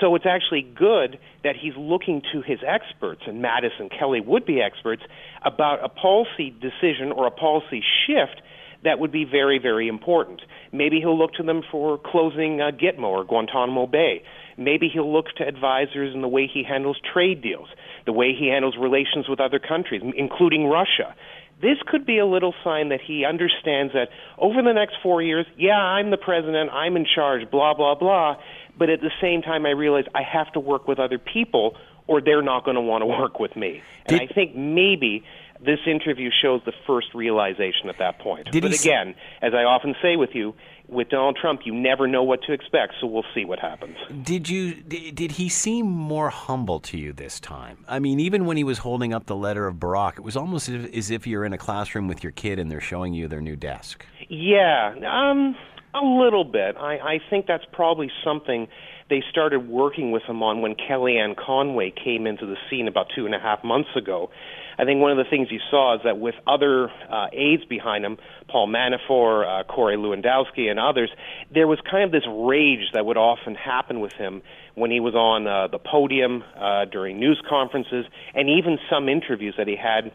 [0.00, 4.44] So it's actually good that he's looking to his experts, and Mattis and Kelly would
[4.44, 5.02] be experts,
[5.42, 8.42] about a policy decision or a policy shift
[8.82, 10.42] that would be very, very important.
[10.72, 14.22] Maybe he'll look to them for closing uh, Gitmo or Guantanamo Bay.
[14.56, 17.68] Maybe he'll look to advisors in the way he handles trade deals,
[18.06, 21.14] the way he handles relations with other countries, including Russia.
[21.60, 25.46] This could be a little sign that he understands that over the next four years,
[25.56, 28.36] yeah, I'm the president, I'm in charge, blah, blah, blah.
[28.76, 32.20] But at the same time, I realize I have to work with other people or
[32.20, 33.82] they're not going to want to work with me.
[34.06, 35.24] And Did, I think maybe
[35.64, 38.50] this interview shows the first realization at that point.
[38.50, 40.54] Did but again, as I often say with you,
[40.88, 43.96] with Donald Trump, you never know what to expect, so we'll see what happens.
[44.22, 47.84] Did you did he seem more humble to you this time?
[47.88, 50.68] I mean, even when he was holding up the letter of Barack, it was almost
[50.68, 53.56] as if you're in a classroom with your kid and they're showing you their new
[53.56, 54.06] desk.
[54.28, 55.56] Yeah, um,
[55.94, 56.76] a little bit.
[56.76, 58.68] I, I think that's probably something
[59.10, 63.26] they started working with him on when Kellyanne Conway came into the scene about two
[63.26, 64.30] and a half months ago.
[64.78, 68.04] I think one of the things you saw is that with other uh, aides behind
[68.04, 71.10] him, Paul Manafort, uh, Corey Lewandowski, and others,
[71.52, 74.42] there was kind of this rage that would often happen with him
[74.74, 79.54] when he was on uh, the podium uh, during news conferences, and even some interviews
[79.56, 80.12] that he had,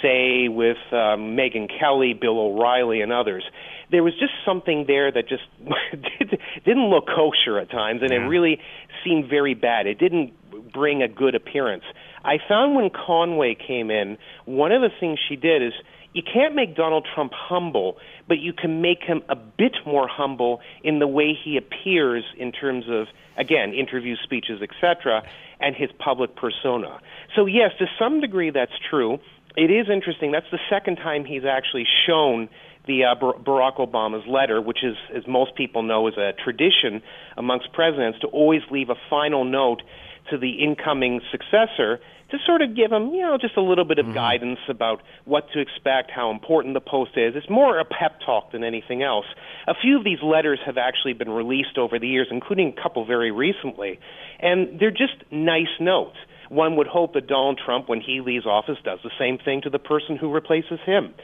[0.00, 3.44] say, with um, Megyn Kelly, Bill O'Reilly, and others.
[3.90, 5.44] There was just something there that just
[6.64, 8.18] didn't look kosher at times, and yeah.
[8.18, 8.60] it really
[9.04, 9.86] seemed very bad.
[9.86, 10.32] It didn't
[10.72, 11.84] bring a good appearance.
[12.26, 15.72] I found when Conway came in, one of the things she did is
[16.12, 20.60] you can't make Donald Trump humble, but you can make him a bit more humble
[20.82, 25.22] in the way he appears in terms of, again, interview speeches, etc.,
[25.60, 26.98] and his public persona.
[27.36, 29.18] So, yes, to some degree that's true.
[29.56, 30.32] It is interesting.
[30.32, 32.48] That's the second time he's actually shown
[32.86, 37.02] the uh, Barack Obama's letter, which is, as most people know, is a tradition
[37.36, 39.82] amongst presidents to always leave a final note
[40.30, 43.98] to the incoming successor to sort of give them, you know, just a little bit
[43.98, 44.14] of mm-hmm.
[44.14, 47.34] guidance about what to expect, how important the post is.
[47.36, 49.26] It's more a pep talk than anything else.
[49.68, 53.06] A few of these letters have actually been released over the years, including a couple
[53.06, 54.00] very recently,
[54.40, 56.16] and they're just nice notes.
[56.48, 59.70] One would hope that Donald Trump, when he leaves office, does the same thing to
[59.70, 61.14] the person who replaces him.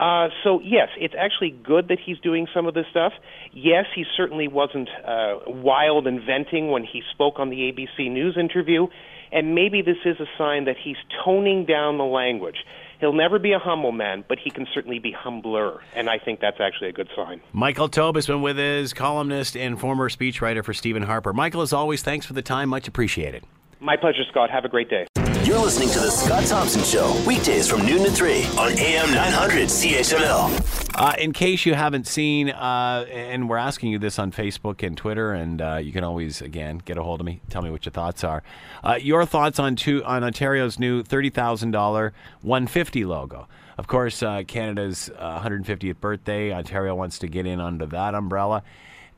[0.00, 3.12] Uh, so yes, it's actually good that he's doing some of this stuff.
[3.52, 8.36] Yes, he certainly wasn't uh, wild and venting when he spoke on the ABC News
[8.38, 8.86] interview,
[9.30, 12.56] and maybe this is a sign that he's toning down the language.
[13.00, 16.38] He'll never be a humble man, but he can certainly be humbler, and I think
[16.40, 17.40] that's actually a good sign.
[17.52, 21.32] Michael Taube has been with us, columnist and former speechwriter for Stephen Harper.
[21.32, 22.68] Michael, as always, thanks for the time.
[22.68, 23.44] Much appreciated.
[23.82, 24.48] My pleasure, Scott.
[24.50, 25.08] Have a great day.
[25.42, 29.66] You're listening to The Scott Thompson Show, weekdays from noon to 3 on AM 900
[29.66, 30.94] CHML.
[30.94, 34.96] Uh, in case you haven't seen, uh, and we're asking you this on Facebook and
[34.96, 37.40] Twitter, and uh, you can always, again, get a hold of me.
[37.50, 38.44] Tell me what your thoughts are.
[38.84, 43.48] Uh, your thoughts on, two, on Ontario's new $30,000 150 logo.
[43.76, 46.52] Of course, uh, Canada's 150th uh, birthday.
[46.52, 48.62] Ontario wants to get in under that umbrella.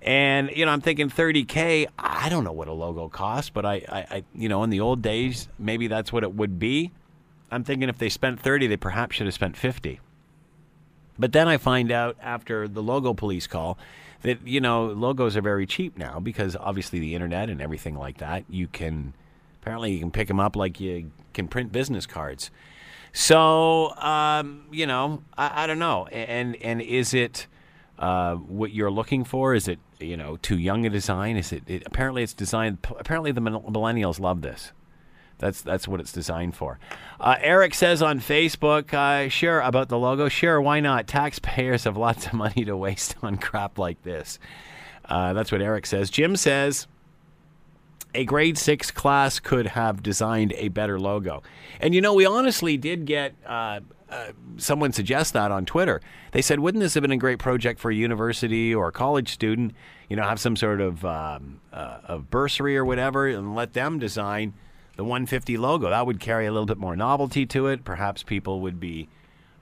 [0.05, 1.87] And you know, I'm thinking 30k.
[1.99, 4.81] I don't know what a logo costs, but I, I, I, you know, in the
[4.81, 6.93] old days, maybe that's what it would be.
[7.51, 10.01] I'm thinking if they spent 30, they perhaps should have spent 50.
[11.19, 13.79] But then I find out after the logo police call
[14.23, 18.19] that you know logos are very cheap now because obviously the internet and everything like
[18.19, 18.45] that.
[18.49, 19.15] You can
[19.63, 22.51] apparently you can pick them up like you can print business cards.
[23.13, 26.07] So um, you know, I, I don't know.
[26.09, 27.47] And and is it
[27.99, 29.55] uh, what you're looking for?
[29.55, 31.37] Is it you know too young a design?
[31.37, 32.79] Is it, it apparently it's designed?
[32.99, 34.73] Apparently the millennials love this.
[35.39, 36.79] That's that's what it's designed for.
[37.21, 40.29] Uh, Eric says on Facebook, uh, sure about the logo.
[40.29, 41.07] Sure, why not?
[41.07, 44.39] Taxpayers have lots of money to waste on crap like this.
[45.05, 46.11] Uh, that's what Eric says.
[46.11, 46.87] Jim says
[48.15, 51.43] a grade six class could have designed a better logo.
[51.81, 53.81] And you know, we honestly did get uh,
[54.57, 56.01] someone suggest that on Twitter.
[56.33, 59.31] They said, wouldn't this have been a great project for a university or a college
[59.31, 59.75] student?
[60.09, 63.99] You know, have some sort of um, uh, of bursary or whatever, and let them
[63.99, 64.55] design
[64.97, 65.91] the 150 logo.
[65.91, 67.85] That would carry a little bit more novelty to it.
[67.85, 69.09] Perhaps people would be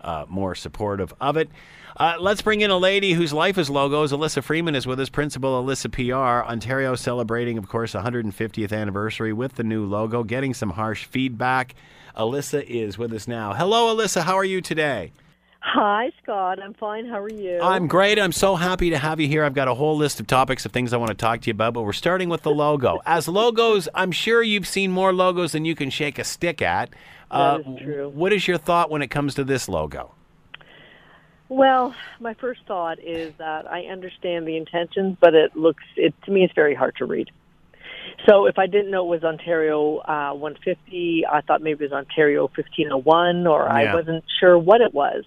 [0.03, 1.49] uh, more supportive of it.
[1.97, 4.13] Uh, let's bring in a lady whose life is logos.
[4.13, 6.49] Alyssa Freeman is with us, Principal Alyssa PR.
[6.49, 11.75] Ontario celebrating, of course, 150th anniversary with the new logo, getting some harsh feedback.
[12.17, 13.55] Alyssa is with us now.
[13.55, 14.23] Hello, Alyssa.
[14.23, 15.13] How are you today?
[15.61, 16.61] Hi, Scott.
[16.61, 17.07] I'm fine.
[17.07, 17.61] How are you?
[17.63, 18.19] I'm great.
[18.19, 19.45] I'm so happy to have you here.
[19.45, 21.53] I've got a whole list of topics of things I want to talk to you
[21.53, 23.01] about, but we're starting with the logo.
[23.07, 26.91] As logos, I'm sure you've seen more logos than you can shake a stick at.
[27.31, 28.09] Uh, that is true.
[28.09, 30.15] What is your thought when it comes to this logo?
[31.49, 36.33] Well, my first thought is that I understand the intentions, but it looks it to
[36.33, 37.31] me it's very hard to read.
[38.29, 41.93] So if I didn't know it was Ontario uh, 150, I thought maybe it was
[41.93, 43.73] Ontario 1501, or yeah.
[43.73, 45.25] I wasn't sure what it was.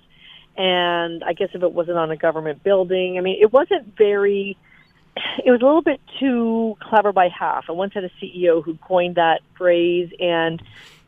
[0.57, 4.57] And I guess if it wasn't on a government building, I mean, it wasn't very.
[5.45, 7.65] It was a little bit too clever by half.
[7.69, 10.61] I once had a CEO who coined that phrase, and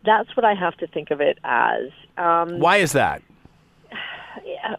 [0.05, 1.91] that's what I have to think of it as.
[2.17, 3.21] Um, Why is that?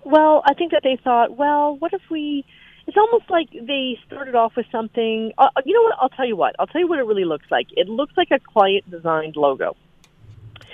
[0.05, 2.46] Well, I think that they thought, well, what if we
[2.88, 5.33] it's almost like they started off with something.
[5.37, 5.94] Uh, you know what?
[6.01, 6.57] I'll tell you what.
[6.59, 7.66] I'll tell you what it really looks like.
[7.77, 9.77] It looks like a client designed logo.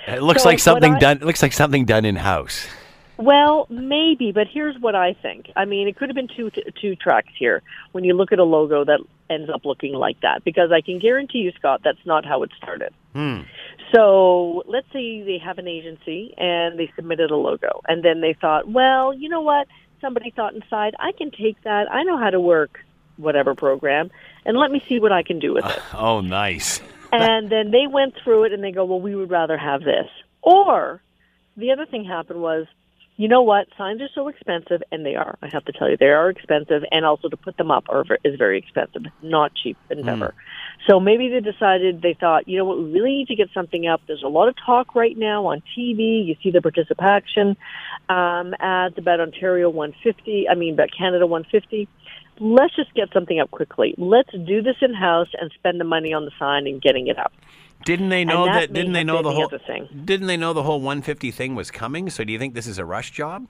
[0.07, 1.17] It looks so like something I, done.
[1.17, 2.67] It looks like something done in house.
[3.17, 5.49] Well, maybe, but here's what I think.
[5.55, 6.51] I mean, it could have been two
[6.81, 8.99] two tracks here when you look at a logo that
[9.29, 12.51] ends up looking like that, because I can guarantee you, Scott, that's not how it
[12.57, 12.93] started.
[13.13, 13.41] Hmm.
[13.93, 18.33] So let's say they have an agency and they submitted a logo, and then they
[18.39, 19.67] thought, well, you know what?
[20.05, 21.91] Somebody thought inside, I can take that.
[21.91, 22.79] I know how to work
[23.17, 24.11] whatever program,
[24.45, 25.71] and let me see what I can do with it.
[25.71, 26.79] Uh, oh, nice.
[27.11, 30.07] and then they went through it and they go, well, we would rather have this.
[30.41, 31.01] Or
[31.57, 32.67] the other thing happened was,
[33.17, 33.67] you know what?
[33.77, 35.37] Signs are so expensive, and they are.
[35.41, 38.03] I have to tell you, they are expensive, and also to put them up are,
[38.23, 39.03] is very expensive.
[39.21, 40.33] Not cheap endeavor.
[40.35, 40.89] Mm.
[40.89, 42.77] So maybe they decided they thought, you know what?
[42.77, 44.01] We really need to get something up.
[44.07, 46.25] There's a lot of talk right now on TV.
[46.25, 47.55] You see the participation
[48.09, 50.49] um, ads about Ontario 150.
[50.49, 51.87] I mean, about Canada 150
[52.39, 53.95] let's just get something up quickly.
[53.97, 57.17] Let's do this in house and spend the money on the sign and getting it
[57.17, 57.31] up.
[57.85, 58.53] Didn't they know that?
[58.53, 59.49] that didn't they know the whole?
[59.65, 59.87] thing?
[60.03, 62.09] Didn't they know the whole 150 thing was coming?
[62.09, 63.47] So do you think this is a rush job?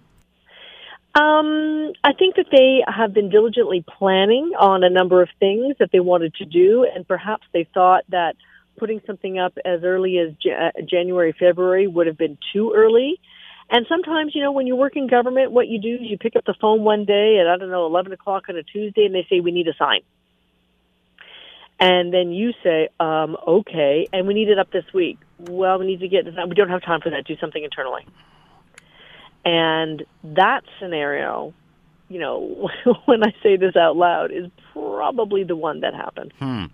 [1.15, 5.89] Um, I think that they have been diligently planning on a number of things that
[5.93, 8.35] they wanted to do, and perhaps they thought that
[8.77, 10.33] putting something up as early as
[10.85, 13.17] January, February would have been too early.
[13.69, 16.35] And sometimes, you know, when you work in government, what you do is you pick
[16.35, 19.15] up the phone one day at, I don't know, 11 o'clock on a Tuesday and
[19.15, 20.01] they say, we need a sign.
[21.79, 25.19] And then you say, um, okay, and we need it up this week.
[25.39, 27.25] Well, we need to get, we don't have time for that.
[27.25, 28.05] Do something internally.
[29.43, 31.53] And that scenario,
[32.07, 32.69] you know,
[33.05, 36.33] when I say this out loud, is probably the one that happened.
[36.39, 36.65] Hmm.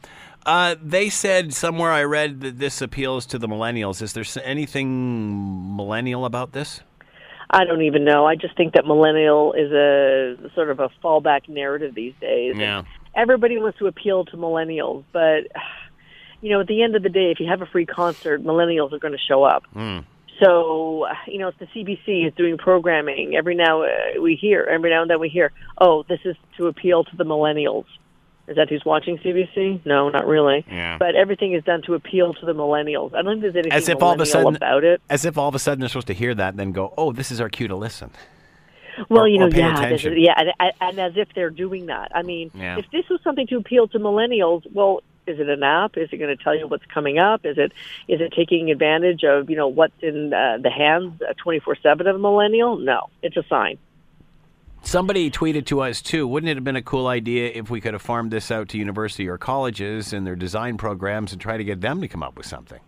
[0.45, 4.02] Uh, they said somewhere I read that this appeals to the millennials.
[4.02, 6.82] Is there anything millennial about this?
[7.49, 8.26] I don't even know.
[8.26, 12.56] I just think that millennial is a sort of a fallback narrative these days.
[12.58, 12.84] Yeah.
[13.16, 15.47] Everybody wants to appeal to millennials, but
[16.41, 18.93] you know, at the end of the day, if you have a free concert, millennials
[18.93, 19.64] are going to show up.
[19.74, 19.99] Hmm.
[20.43, 23.88] So, you know, if the CBC is doing programming, every now uh,
[24.20, 27.24] we hear, every now and then we hear, oh, this is to appeal to the
[27.26, 27.86] millennials.
[28.47, 29.86] Is that who's watching CBC?
[29.86, 30.66] No, not really.
[30.68, 30.97] Yeah.
[30.97, 33.14] But everything is done to appeal to the millennials.
[33.14, 34.99] I don't think there's anything As if all of a sudden, about it.
[35.12, 37.12] as if all of a sudden they're supposed to hear that and then go, "Oh,
[37.12, 38.09] this is our cue to listen."
[39.10, 42.12] Well, or- you know, yeah, this yeah, and, and- and as if they're doing that.
[42.16, 42.78] I mean, Yeah.
[42.78, 45.98] if this was something to appeal to millennials, well, is it an app?
[45.98, 47.46] Is it going to tell you what's coming up?
[47.46, 47.72] Is it
[48.08, 52.08] is it taking advantage of you know what's in uh, the hands twenty four seven
[52.08, 52.78] of a millennial?
[52.78, 53.78] No, it's a sign.
[54.84, 56.28] Somebody tweeted to us too.
[56.28, 58.80] Wouldn't it have been a cool idea if we could have farmed this out to
[58.80, 62.36] university or colleges and their design programs and try to get them to come up
[62.36, 62.80] with something?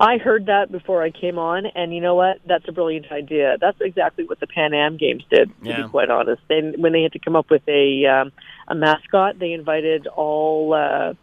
[0.00, 2.38] I heard that before I came on, and you know what?
[2.46, 3.56] That's a brilliant idea.
[3.60, 5.50] That's exactly what the Pan Am Games did.
[5.64, 5.82] To Yeah.
[5.82, 8.32] be quite honest, they, when they had to come up with a um,
[8.68, 11.14] a mascot, they invited all uh,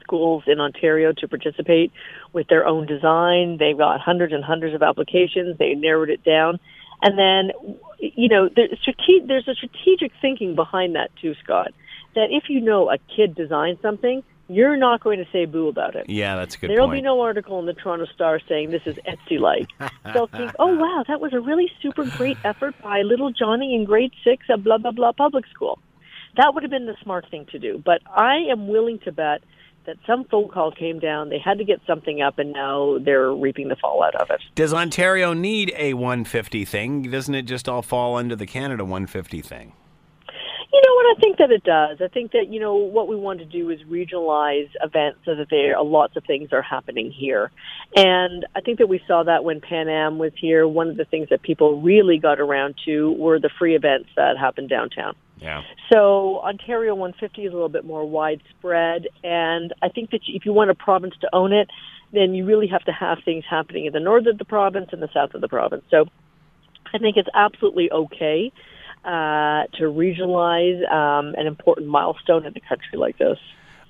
[0.00, 1.92] schools in Ontario to participate
[2.32, 3.58] with their own design.
[3.58, 5.58] They got hundreds and hundreds of applications.
[5.58, 6.58] They narrowed it down,
[7.02, 7.50] and then
[8.00, 11.72] you know there's, strate- there's a strategic thinking behind that too, Scott.
[12.14, 15.96] That if you know a kid designed something, you're not going to say boo about
[15.96, 16.08] it.
[16.08, 16.98] Yeah, that's a good There'll point.
[16.98, 19.68] be no article in the Toronto Star saying this is Etsy like.
[20.14, 23.84] They'll think, oh wow, that was a really super great effort by little Johnny in
[23.84, 25.78] grade six at blah blah blah public school.
[26.36, 27.82] That would have been the smart thing to do.
[27.84, 29.42] But I am willing to bet
[29.86, 33.32] that some phone call came down, they had to get something up, and now they're
[33.32, 34.40] reaping the fallout of it.
[34.54, 37.02] Does Ontario need a 150 thing?
[37.02, 39.72] Doesn't it just all fall under the Canada 150 thing?
[40.72, 41.16] You know what?
[41.16, 41.98] I think that it does.
[42.02, 45.48] I think that you know what we want to do is regionalize events so that
[45.50, 47.50] there are lots of things are happening here,
[47.94, 50.66] and I think that we saw that when Pan Am was here.
[50.66, 54.36] One of the things that people really got around to were the free events that
[54.36, 55.14] happened downtown.
[55.38, 55.62] Yeah.
[55.92, 60.52] So Ontario 150 is a little bit more widespread, and I think that if you
[60.52, 61.68] want a province to own it,
[62.12, 65.02] then you really have to have things happening in the north of the province and
[65.02, 65.84] the south of the province.
[65.90, 66.06] So
[66.92, 68.52] I think it's absolutely okay
[69.06, 73.38] uh, to regionalize um, an important milestone in a country like this.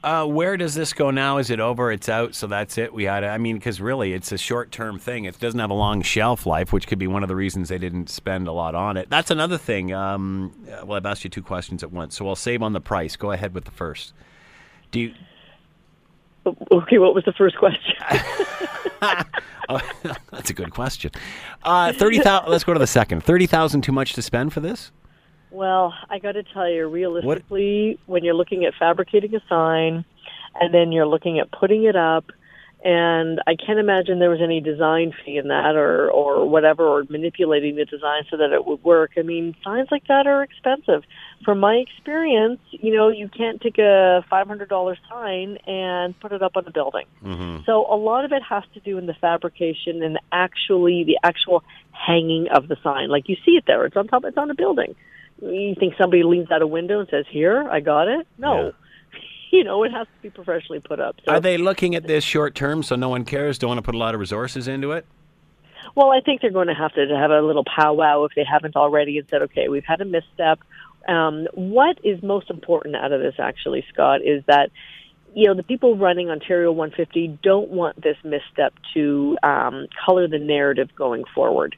[0.04, 1.38] Uh, where does this go now?
[1.38, 1.90] Is it over?
[1.90, 2.92] It's out, so that's it.
[2.92, 3.24] We had.
[3.24, 5.24] I mean, because really, it's a short-term thing.
[5.24, 7.78] It doesn't have a long shelf life, which could be one of the reasons they
[7.78, 9.10] didn't spend a lot on it.
[9.10, 9.92] That's another thing.
[9.92, 10.52] Um,
[10.84, 13.16] well, I've asked you two questions at once, so I'll save on the price.
[13.16, 14.12] Go ahead with the first.
[14.92, 15.14] Do you?
[16.70, 17.94] Okay, what was the first question?
[19.68, 19.80] Oh,
[20.30, 21.10] that's a good question.
[21.64, 22.50] Uh, Thirty thousand.
[22.50, 23.24] let's go to the second.
[23.24, 23.82] Thirty thousand.
[23.82, 24.92] Too much to spend for this?
[25.50, 30.04] Well, I got to tell you, realistically, when you're looking at fabricating a sign,
[30.60, 32.24] and then you're looking at putting it up,
[32.84, 37.04] and I can't imagine there was any design fee in that, or or whatever, or
[37.08, 39.12] manipulating the design so that it would work.
[39.18, 41.02] I mean, signs like that are expensive.
[41.44, 46.32] From my experience, you know, you can't take a five hundred dollar sign and put
[46.32, 47.06] it up on a building.
[47.24, 47.64] Mm-hmm.
[47.64, 51.64] So a lot of it has to do in the fabrication and actually the actual
[51.92, 53.08] hanging of the sign.
[53.08, 54.94] Like you see it there, it's on top, it's on a building.
[55.40, 58.26] You think somebody leans out a window and says, "Here, I got it"?
[58.38, 58.72] No,
[59.52, 61.16] you know it has to be professionally put up.
[61.24, 63.58] So, Are they looking at this short term, so no one cares?
[63.58, 65.06] Don't want to put a lot of resources into it?
[65.96, 68.76] well, I think they're going to have to have a little powwow if they haven't
[68.76, 70.60] already and said, "Okay, we've had a misstep."
[71.08, 74.70] Um, what is most important out of this, actually, Scott, is that
[75.34, 80.38] you know the people running Ontario 150 don't want this misstep to um, color the
[80.38, 81.76] narrative going forward.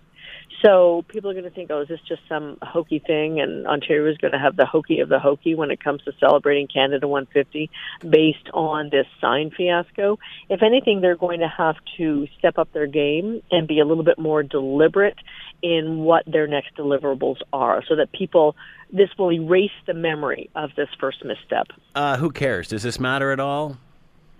[0.64, 3.40] So people are going to think, oh, is this just some hokey thing?
[3.40, 6.12] And Ontario is going to have the hokey of the hokey when it comes to
[6.18, 7.70] celebrating Canada 150
[8.08, 10.18] based on this sign fiasco.
[10.48, 14.04] If anything, they're going to have to step up their game and be a little
[14.04, 15.16] bit more deliberate
[15.62, 18.56] in what their next deliverables are so that people,
[18.92, 21.68] this will erase the memory of this first misstep.
[21.94, 22.68] Uh, who cares?
[22.68, 23.76] Does this matter at all?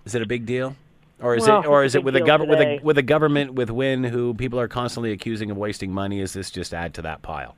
[0.05, 0.75] Is it a big deal?
[1.21, 3.53] Or is Well, it, or is it with a government with a with a government
[3.53, 6.21] with Wynne who people are constantly accusing of wasting money?
[6.21, 7.55] Is this just add to that pile?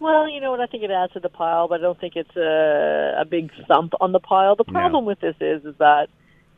[0.00, 0.60] Well, you know what?
[0.60, 3.50] I think it adds to the pile, but I don't think it's a, a big
[3.66, 4.54] thump on the pile.
[4.56, 6.08] The problem with this is, is that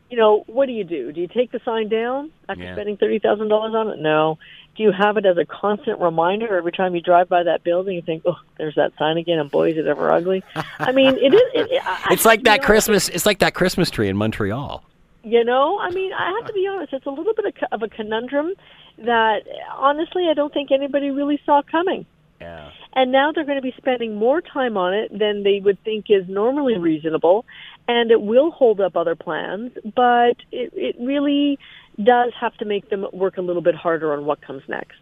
[0.09, 1.11] you know, what do you do?
[1.11, 2.75] Do you take the sign down after Yeah.
[2.75, 3.99] spending thirty thousand dollars on it?
[3.99, 4.37] No.
[4.75, 7.95] Do you have it as a constant reminder every time you drive by that building?
[7.95, 10.43] You think, oh, there's that sign again, and boy, is it ever ugly.
[10.77, 11.41] I mean, it is.
[11.55, 13.09] It, it, I- It's like that know, Christmas.
[13.09, 14.83] It's like that Christmas tree in Montreal.
[15.27, 16.93] You know, I mean, I have to be honest.
[16.93, 18.53] It's a little bit of a conundrum
[18.97, 19.39] that,
[19.75, 22.05] honestly, I don't think anybody really saw coming.
[22.39, 22.71] Yeah.
[22.93, 26.05] And now they're going to be spending more time on it than they would think
[26.07, 27.45] is normally reasonable,
[27.89, 29.73] and it will hold up other plans.
[29.83, 31.59] But it, it really
[32.01, 34.95] does have to make them work a little bit harder on what comes next.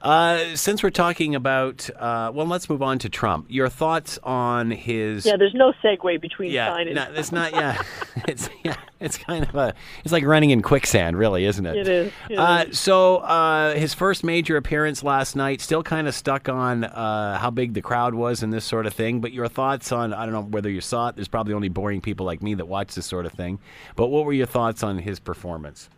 [0.00, 3.46] Uh, since we're talking about, uh, well, let's move on to Trump.
[3.48, 5.26] Your thoughts on his?
[5.26, 7.52] Yeah, there's no segue between Yeah, sign and no, it's not.
[7.52, 7.82] Yeah,
[8.28, 9.74] it's yeah, it's kind of a.
[10.04, 11.76] It's like running in quicksand, really, isn't it?
[11.78, 12.78] It is, it uh, is.
[12.78, 17.50] So uh, his first major appearance last night, still kind of stuck on uh, how
[17.50, 19.20] big the crowd was and this sort of thing.
[19.20, 20.14] But your thoughts on?
[20.14, 21.16] I don't know whether you saw it.
[21.16, 23.58] There's probably only boring people like me that watch this sort of thing.
[23.96, 25.90] But what were your thoughts on his performance?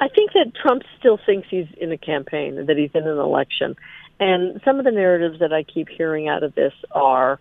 [0.00, 3.76] I think that Trump still thinks he's in a campaign, that he's in an election.
[4.18, 7.38] And some of the narratives that I keep hearing out of this are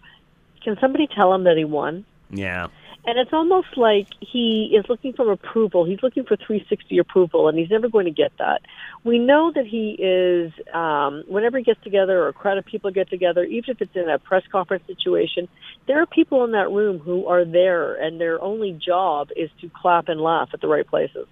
[0.64, 2.05] can somebody tell him that he won?
[2.30, 2.68] Yeah.
[3.05, 5.86] And it's almost like he is looking for approval.
[5.86, 8.62] He's looking for 360 approval, and he's never going to get that.
[9.05, 12.91] We know that he is, um, whenever he gets together or a crowd of people
[12.91, 15.47] get together, even if it's in a press conference situation,
[15.88, 19.70] there are people in that room who are there, and their only job is to
[19.70, 21.26] clap and laugh at the right places.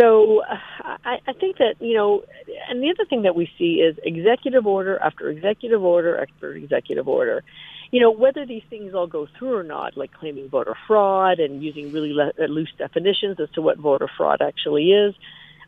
[0.00, 2.22] So uh, I, I think that you know,
[2.68, 7.06] and the other thing that we see is executive order after executive order after executive
[7.06, 7.42] order.
[7.90, 11.62] You know, whether these things all go through or not, like claiming voter fraud and
[11.62, 15.14] using really le- uh, loose definitions as to what voter fraud actually is.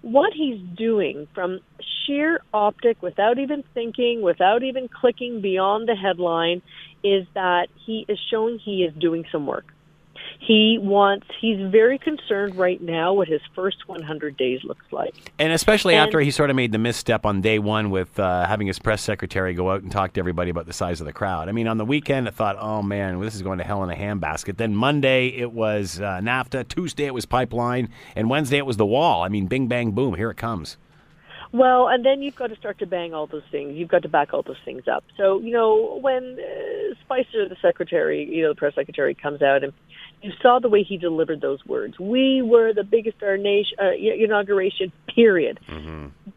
[0.03, 1.61] What he's doing from
[2.07, 6.63] sheer optic, without even thinking, without even clicking beyond the headline,
[7.05, 9.67] is that he is showing he is doing some work.
[10.45, 15.15] He wants, he's very concerned right now what his first 100 days looks like.
[15.39, 18.45] And especially And- after he sort of made the misstep on day one with uh,
[18.47, 21.13] having his press secretary go out and talk to everybody about the size of the
[21.13, 21.49] crowd.
[21.49, 23.91] I mean, on the weekend, I thought, oh man, this is going to hell in
[23.91, 24.57] a handbasket.
[24.57, 26.67] Then Monday, it was uh, NAFTA.
[26.67, 27.89] Tuesday, it was pipeline.
[28.17, 29.23] And Wednesday, it was the wall.
[29.23, 30.77] I mean, bing, bang, boom, here it comes.
[31.53, 33.75] Well, and then you've got to start to bang all those things.
[33.77, 35.05] You've got to back all those things up.
[35.19, 39.63] So, you know, when uh, Spicer, the secretary, you know, the press secretary, comes out
[39.63, 39.73] and
[40.23, 41.99] you saw the way he delivered those words.
[41.99, 44.93] We were the biggest our nation uh, inauguration.
[45.15, 45.61] Period.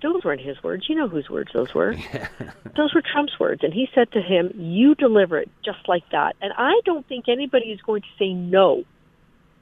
[0.01, 0.89] Those weren't his words.
[0.89, 1.95] You know whose words those were.
[2.75, 6.35] those were Trump's words, and he said to him, "You deliver it just like that."
[6.41, 8.83] And I don't think anybody is going to say no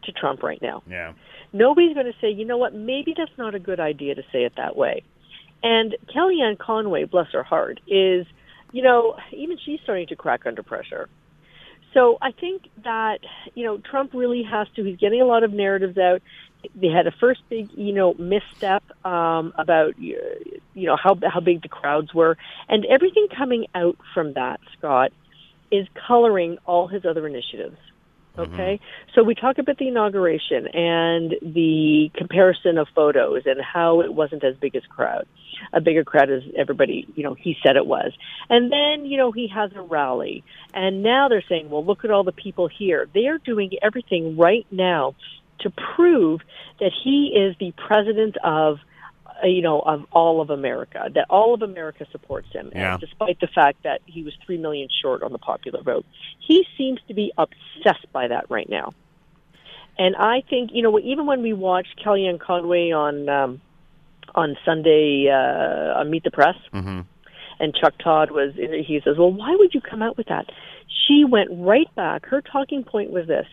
[0.05, 1.13] to Trump right now Yeah.
[1.53, 4.43] nobody's going to say, you know what, maybe that's not a good idea to say
[4.43, 5.03] it that way.
[5.63, 8.27] And Kellyanne Conway, bless her heart, is,
[8.73, 11.07] you know, even she's starting to crack under pressure.
[11.93, 13.19] So I think that,
[13.53, 16.21] you know, Trump really has to, he's getting a lot of narratives out.
[16.75, 20.17] They had a first big, you know, misstep um, about, you
[20.75, 22.37] know, how, how big the crowds were.
[22.67, 25.11] And everything coming out from that, Scott,
[25.71, 27.77] is coloring all his other initiatives.
[28.37, 28.53] Mm-hmm.
[28.53, 28.79] Okay,
[29.13, 34.43] so we talk about the inauguration and the comparison of photos and how it wasn't
[34.43, 35.27] as big as crowd,
[35.71, 38.11] a bigger crowd as everybody, you know, he said it was.
[38.49, 42.09] And then, you know, he has a rally, and now they're saying, well, look at
[42.09, 43.07] all the people here.
[43.13, 45.13] They are doing everything right now
[45.59, 46.41] to prove
[46.79, 48.79] that he is the president of
[49.43, 52.97] you know, of all of America, that all of America supports him, Yeah.
[52.97, 56.05] despite the fact that he was three million short on the popular vote.
[56.39, 58.93] He seems to be obsessed by that right now.
[59.97, 63.61] And I think, you know, even when we watched Kellyanne Conway on um,
[64.33, 66.55] on Sunday uh, on Meet the Press,
[67.59, 70.49] and Chuck Todd was, he says, "Well, why would you come out with that?"
[71.07, 72.25] She went right back.
[72.25, 73.45] Her talking point was this: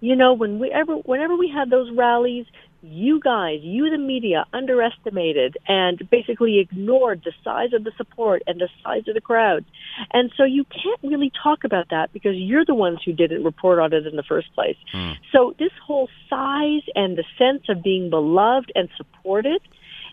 [0.00, 2.46] you know, when we ever, whenever we had those rallies,
[2.82, 8.60] you guys, you the media, underestimated and basically ignored the size of the support and
[8.60, 9.64] the size of the crowd,
[10.12, 13.80] and so you can't really talk about that because you're the ones who didn't report
[13.80, 14.76] on it in the first place.
[14.92, 15.12] Hmm.
[15.32, 19.60] So this whole size and the sense of being beloved and supported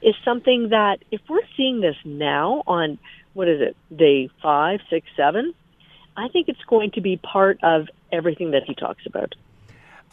[0.02, 2.98] is something that if we're seeing this now on
[3.34, 5.54] what is it day five, six, seven,
[6.18, 9.36] I think it's going to be part of everything that he talks about.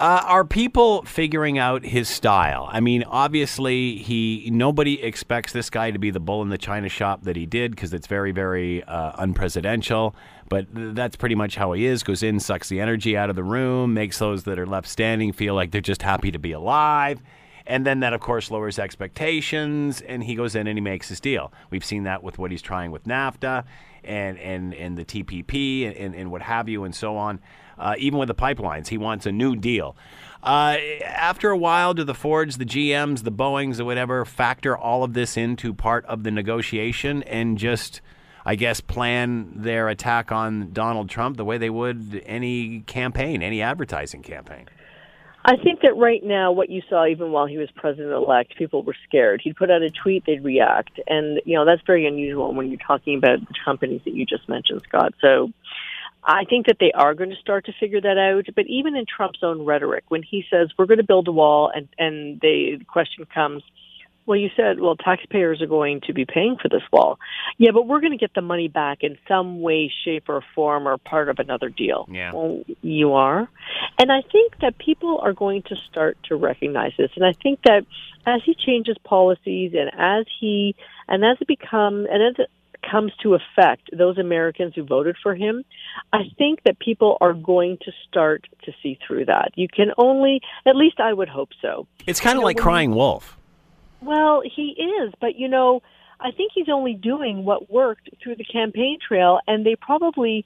[0.03, 2.69] Uh, are people figuring out his style?
[2.73, 6.89] I mean, obviously, he nobody expects this guy to be the bull in the china
[6.89, 10.13] shop that he did because it's very, very uh, unpresidential.
[10.49, 12.03] But th- that's pretty much how he is.
[12.03, 15.33] Goes in, sucks the energy out of the room, makes those that are left standing
[15.33, 17.23] feel like they're just happy to be alive.
[17.65, 21.21] And then that, of course, lowers expectations, and he goes in and he makes his
[21.21, 21.53] deal.
[21.71, 23.63] We've seen that with what he's trying with NAFTA
[24.03, 27.39] and, and, and the TPP and, and what have you, and so on.
[27.83, 29.97] Uh, even with the pipelines, he wants a new deal.
[30.43, 35.05] Uh, after a while, do the Fords, the GMs, the Boeings, or whatever factor all
[35.05, 38.01] of this into part of the negotiation and just,
[38.45, 43.63] I guess, plan their attack on Donald Trump the way they would any campaign, any
[43.63, 44.67] advertising campaign?
[45.45, 48.85] I think that right now, what you saw, even while he was president elect, people
[48.85, 49.41] were scared.
[49.43, 51.01] He'd put out a tweet, they'd react.
[51.09, 54.49] And, you know, that's very unusual when you're talking about the companies that you just
[54.49, 55.15] mentioned, Scott.
[55.21, 55.51] So
[56.25, 58.47] I think that they are going to start to figure that out.
[58.55, 61.71] But even in Trump's own rhetoric, when he says, we're going to build a wall,
[61.75, 63.63] and, and the question comes,
[64.25, 67.19] well, you said, well, taxpayers are going to be paying for this wall.
[67.59, 70.87] Yeah, but we're going to get the money back in some way, shape, or form
[70.87, 72.07] or part of another deal.
[72.09, 72.33] Yeah.
[72.33, 73.49] Well, you are.
[73.99, 77.11] And I think that people are going to start to recognize this.
[77.17, 77.85] And I think that
[78.25, 80.77] as he changes policies and as he,
[81.09, 82.51] and as it becomes, and as it
[82.89, 85.65] comes to affect those Americans who voted for him,
[86.13, 89.53] I think that people are going to start to see through that.
[89.55, 91.87] You can only, at least I would hope so.
[92.07, 93.37] It's kind of You know, like crying wolf.
[94.01, 95.83] well, he is, but you know,
[96.21, 100.45] I think he's only doing what worked through the campaign trail, and they probably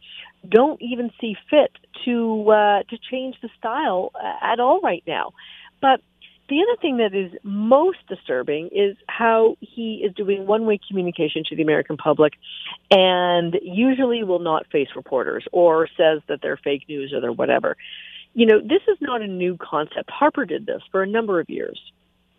[0.49, 1.73] don't even see fit
[2.05, 5.33] to uh, to change the style uh, at all right now.
[5.81, 6.01] But
[6.49, 11.57] the other thing that is most disturbing is how he is doing one-way communication to
[11.57, 12.35] the American public,
[12.91, 17.77] and usually will not face reporters or says that they're fake news or they're whatever.
[18.35, 20.11] You know, this is not a new concept.
[20.11, 21.81] Harper did this for a number of years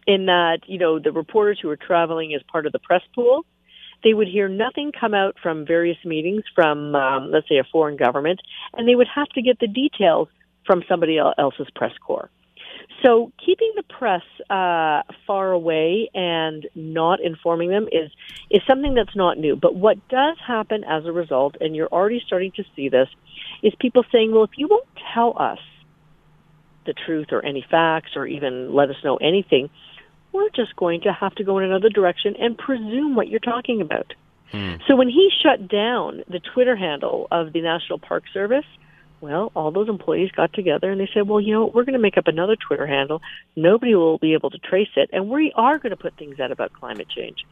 [0.05, 3.45] in that, you know, the reporters who were traveling as part of the press pool,
[4.03, 7.97] they would hear nothing come out from various meetings from, um, let's say, a foreign
[7.97, 8.39] government,
[8.73, 10.29] and they would have to get the details
[10.65, 12.29] from somebody else's press corps.
[13.05, 18.11] So keeping the press uh, far away and not informing them is
[18.49, 19.55] is something that's not new.
[19.55, 23.07] But what does happen as a result, and you're already starting to see this,
[23.61, 25.59] is people saying, "Well, if you won't tell us
[26.85, 29.69] the truth or any facts or even let us know anything,
[30.31, 33.81] we're just going to have to go in another direction and presume what you're talking
[33.81, 34.13] about.
[34.87, 38.65] So when he shut down the Twitter handle of the National Park Service,
[39.19, 41.99] well, all those employees got together and they said, well, you know we're going to
[41.99, 43.21] make up another Twitter handle.
[43.55, 46.51] Nobody will be able to trace it, and we are going to put things out
[46.51, 47.45] about climate change.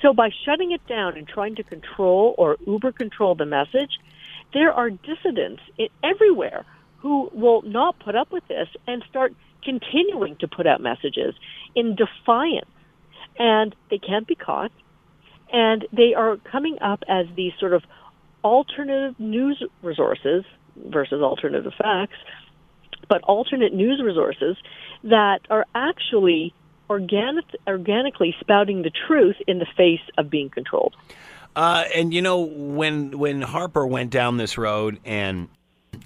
[0.00, 3.90] So by shutting it down and trying to control or uber control the message,
[4.52, 5.62] there are dissidents
[6.02, 6.66] everywhere
[6.98, 11.34] who will not put up with this and start continuing to put out messages
[11.74, 12.66] in defiance.
[13.38, 14.72] And they can't be caught.
[15.52, 17.82] And they are coming up as these sort of
[18.42, 20.44] alternative news resources
[20.76, 22.16] versus alternative facts,
[23.08, 24.56] but alternate news resources
[25.04, 26.54] that are actually
[26.88, 30.94] organic, organically spouting the truth in the face of being controlled.
[31.54, 35.48] Uh, and you know when when Harper went down this road and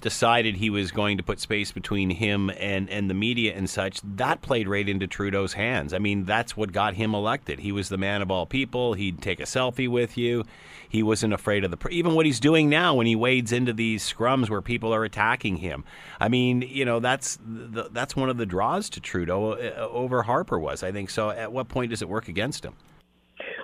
[0.01, 3.99] decided he was going to put space between him and, and the media and such,
[4.03, 5.93] that played right into Trudeau's hands.
[5.93, 7.59] I mean, that's what got him elected.
[7.59, 8.93] He was the man of all people.
[8.93, 10.45] He'd take a selfie with you.
[10.89, 14.09] He wasn't afraid of the even what he's doing now when he wades into these
[14.09, 15.83] scrums where people are attacking him.
[16.19, 20.23] I mean, you know, that's the, that's one of the draws to Trudeau uh, over
[20.23, 20.83] Harper was.
[20.83, 21.29] I think so.
[21.29, 22.75] At what point does it work against him?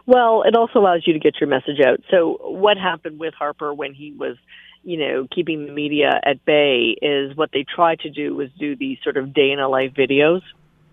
[0.05, 2.01] Well, it also allows you to get your message out.
[2.11, 4.35] So, what happened with Harper when he was,
[4.83, 8.75] you know, keeping the media at bay is what they try to do was do
[8.75, 10.41] these sort of day in a life videos.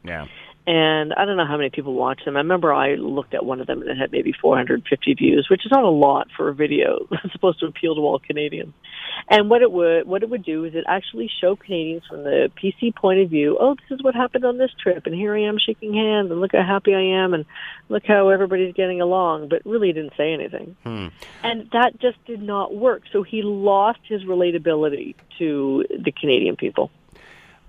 [0.04, 0.26] Yeah.
[0.70, 2.36] And I don't know how many people watch them.
[2.36, 5.66] I remember I looked at one of them and it had maybe 450 views, which
[5.66, 7.08] is not a lot for a video.
[7.24, 8.72] It's supposed to appeal to all Canadians.
[9.28, 12.52] And what it would what it would do is it actually show Canadians from the
[12.56, 13.58] PC point of view.
[13.60, 16.40] Oh, this is what happened on this trip, and here I am shaking hands, and
[16.40, 17.44] look how happy I am, and
[17.88, 19.48] look how everybody's getting along.
[19.48, 20.76] But really, didn't say anything.
[20.84, 21.08] Hmm.
[21.42, 23.02] And that just did not work.
[23.12, 26.90] So he lost his relatability to the Canadian people.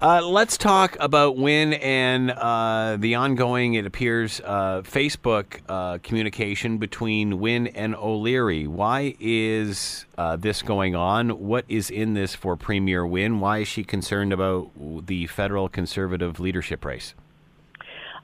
[0.02, 6.80] Uh, let's talk about Wynne and uh, the ongoing, it appears, uh, Facebook uh, communication
[6.80, 8.66] between Wynne and O'Leary.
[8.66, 11.30] Why is uh, this going on?
[11.30, 13.40] What is in this for Premier Wynne?
[13.40, 14.72] Why is she concerned about
[15.06, 17.14] the federal conservative leadership race?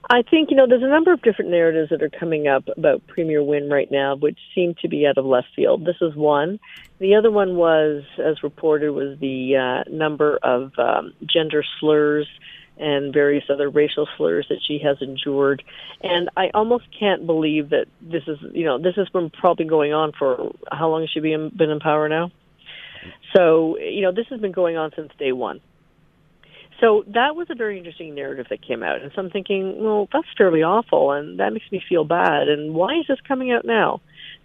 [0.09, 3.05] I think, you know, there's a number of different narratives that are coming up about
[3.07, 5.85] Premier Wynne right now, which seem to be out of left field.
[5.85, 6.59] This is one.
[6.99, 12.27] The other one was, as reported, was the uh, number of um, gender slurs
[12.77, 15.63] and various other racial slurs that she has endured.
[16.01, 19.93] And I almost can't believe that this is, you know, this has been probably going
[19.93, 22.31] on for how long has she been, been in power now?
[23.35, 25.59] So, you know, this has been going on since day one.
[26.79, 29.01] So that was a very interesting narrative that came out.
[29.01, 32.47] And so I'm thinking, well, that's fairly awful, and that makes me feel bad.
[32.47, 34.01] And why is this coming out now?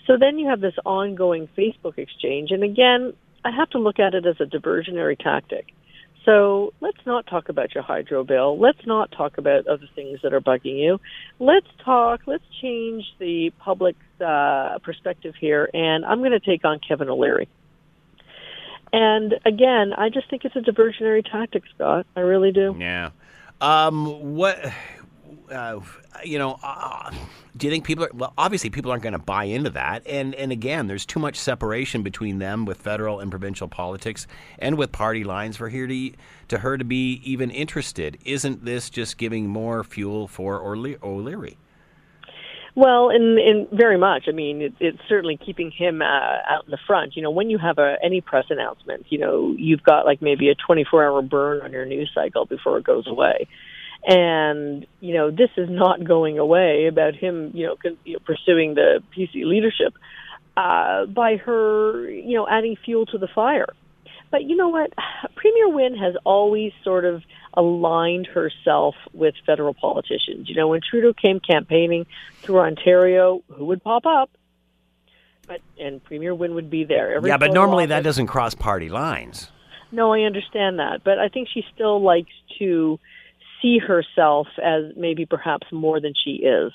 [0.07, 2.51] So then you have this ongoing Facebook exchange.
[2.51, 3.13] And again,
[3.45, 5.75] I have to look at it as a diversionary tactic.
[6.25, 8.59] So let's not talk about your hydro bill.
[8.59, 11.01] Let's not talk about other things that are bugging you.
[11.41, 15.69] Let's talk, let's change the public's uh, perspective here.
[15.75, 17.49] And I'm going to take on Kevin O'Leary.
[18.93, 22.07] And again, I just think it's a diversionary tactic, Scott.
[22.15, 22.77] I really do.
[22.79, 23.11] Yeah.
[23.61, 24.59] Um, what,
[25.51, 25.81] uh,
[26.25, 27.11] you know, uh,
[27.57, 30.07] do you think people are, well, obviously people aren't going to buy into that.
[30.07, 34.27] And, and again, there's too much separation between them with federal and provincial politics
[34.59, 36.13] and with party lines for here to,
[36.49, 38.19] to her to be even interested.
[38.25, 41.57] Isn't this just giving more fuel for O'Leary?
[42.75, 44.25] Well, and, and very much.
[44.29, 47.17] I mean, it, it's certainly keeping him uh, out in the front.
[47.17, 50.49] You know, when you have a, any press announcement, you know, you've got like maybe
[50.49, 53.47] a 24 hour burn on your news cycle before it goes away.
[54.05, 58.21] And, you know, this is not going away about him, you know, con- you know
[58.25, 59.93] pursuing the PC leadership
[60.57, 63.69] uh, by her, you know, adding fuel to the fire.
[64.33, 64.93] But you know what?
[65.37, 67.23] Premier Wynne has always sort of
[67.55, 70.49] aligned herself with federal politicians.
[70.49, 72.07] You know, when Trudeau came campaigning
[72.41, 74.31] through Ontario, who would pop up?
[75.47, 77.15] But and Premier Wynne would be there.
[77.15, 77.91] Every yeah, but normally office.
[77.91, 79.51] that doesn't cross party lines.
[79.93, 82.99] No, I understand that, but I think she still likes to
[83.61, 86.73] see herself as maybe perhaps more than she is.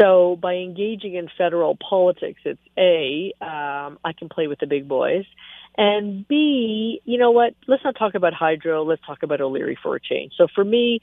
[0.00, 4.88] So by engaging in federal politics, it's a um, I can play with the big
[4.88, 5.24] boys,
[5.78, 7.54] and B, you know what?
[7.68, 8.82] Let's not talk about hydro.
[8.82, 10.32] Let's talk about O'Leary for a change.
[10.36, 11.00] So for me,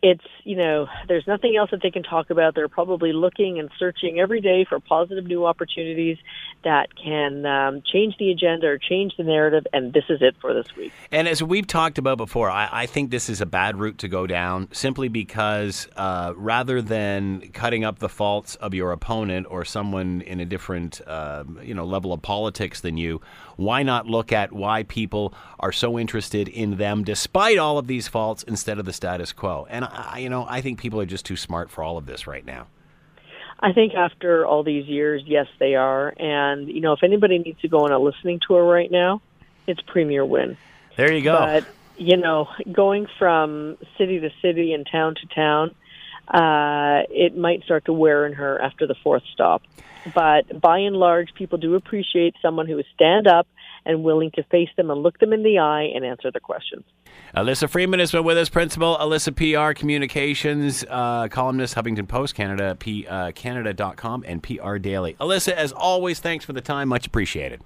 [0.00, 3.68] it's you know there's nothing else that they can talk about they're probably looking and
[3.78, 6.16] searching every day for positive new opportunities
[6.62, 10.54] that can um, change the agenda or change the narrative and this is it for
[10.54, 13.76] this week and as we've talked about before i, I think this is a bad
[13.76, 18.92] route to go down simply because uh, rather than cutting up the faults of your
[18.92, 23.20] opponent or someone in a different uh, you know level of politics than you
[23.58, 28.06] why not look at why people are so interested in them despite all of these
[28.06, 31.26] faults instead of the status quo and I, you know, I think people are just
[31.26, 32.68] too smart for all of this right now.
[33.60, 36.14] I think after all these years, yes, they are.
[36.18, 39.20] And you know, if anybody needs to go on a listening tour right now,
[39.66, 40.56] it's Premier Wynne.
[40.96, 41.36] There you go.
[41.36, 41.64] But
[41.96, 45.74] you know, going from city to city and town to town,
[46.28, 49.62] uh, it might start to wear in her after the fourth stop.
[50.14, 53.46] But by and large, people do appreciate someone who is stand up
[53.84, 56.84] and willing to face them and look them in the eye and answer their questions.
[57.34, 62.76] Alyssa Freeman has been with us, Principal Alyssa PR Communications, uh, columnist, Huffington Post, Canada,
[62.78, 65.14] P, uh, Canada.com, and PR Daily.
[65.20, 66.88] Alyssa, as always, thanks for the time.
[66.88, 67.62] Much appreciated.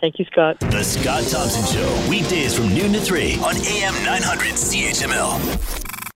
[0.00, 0.58] Thank you, Scott.
[0.60, 5.89] The Scott Thompson Show, weekdays from noon to 3 on AM 900 CHML.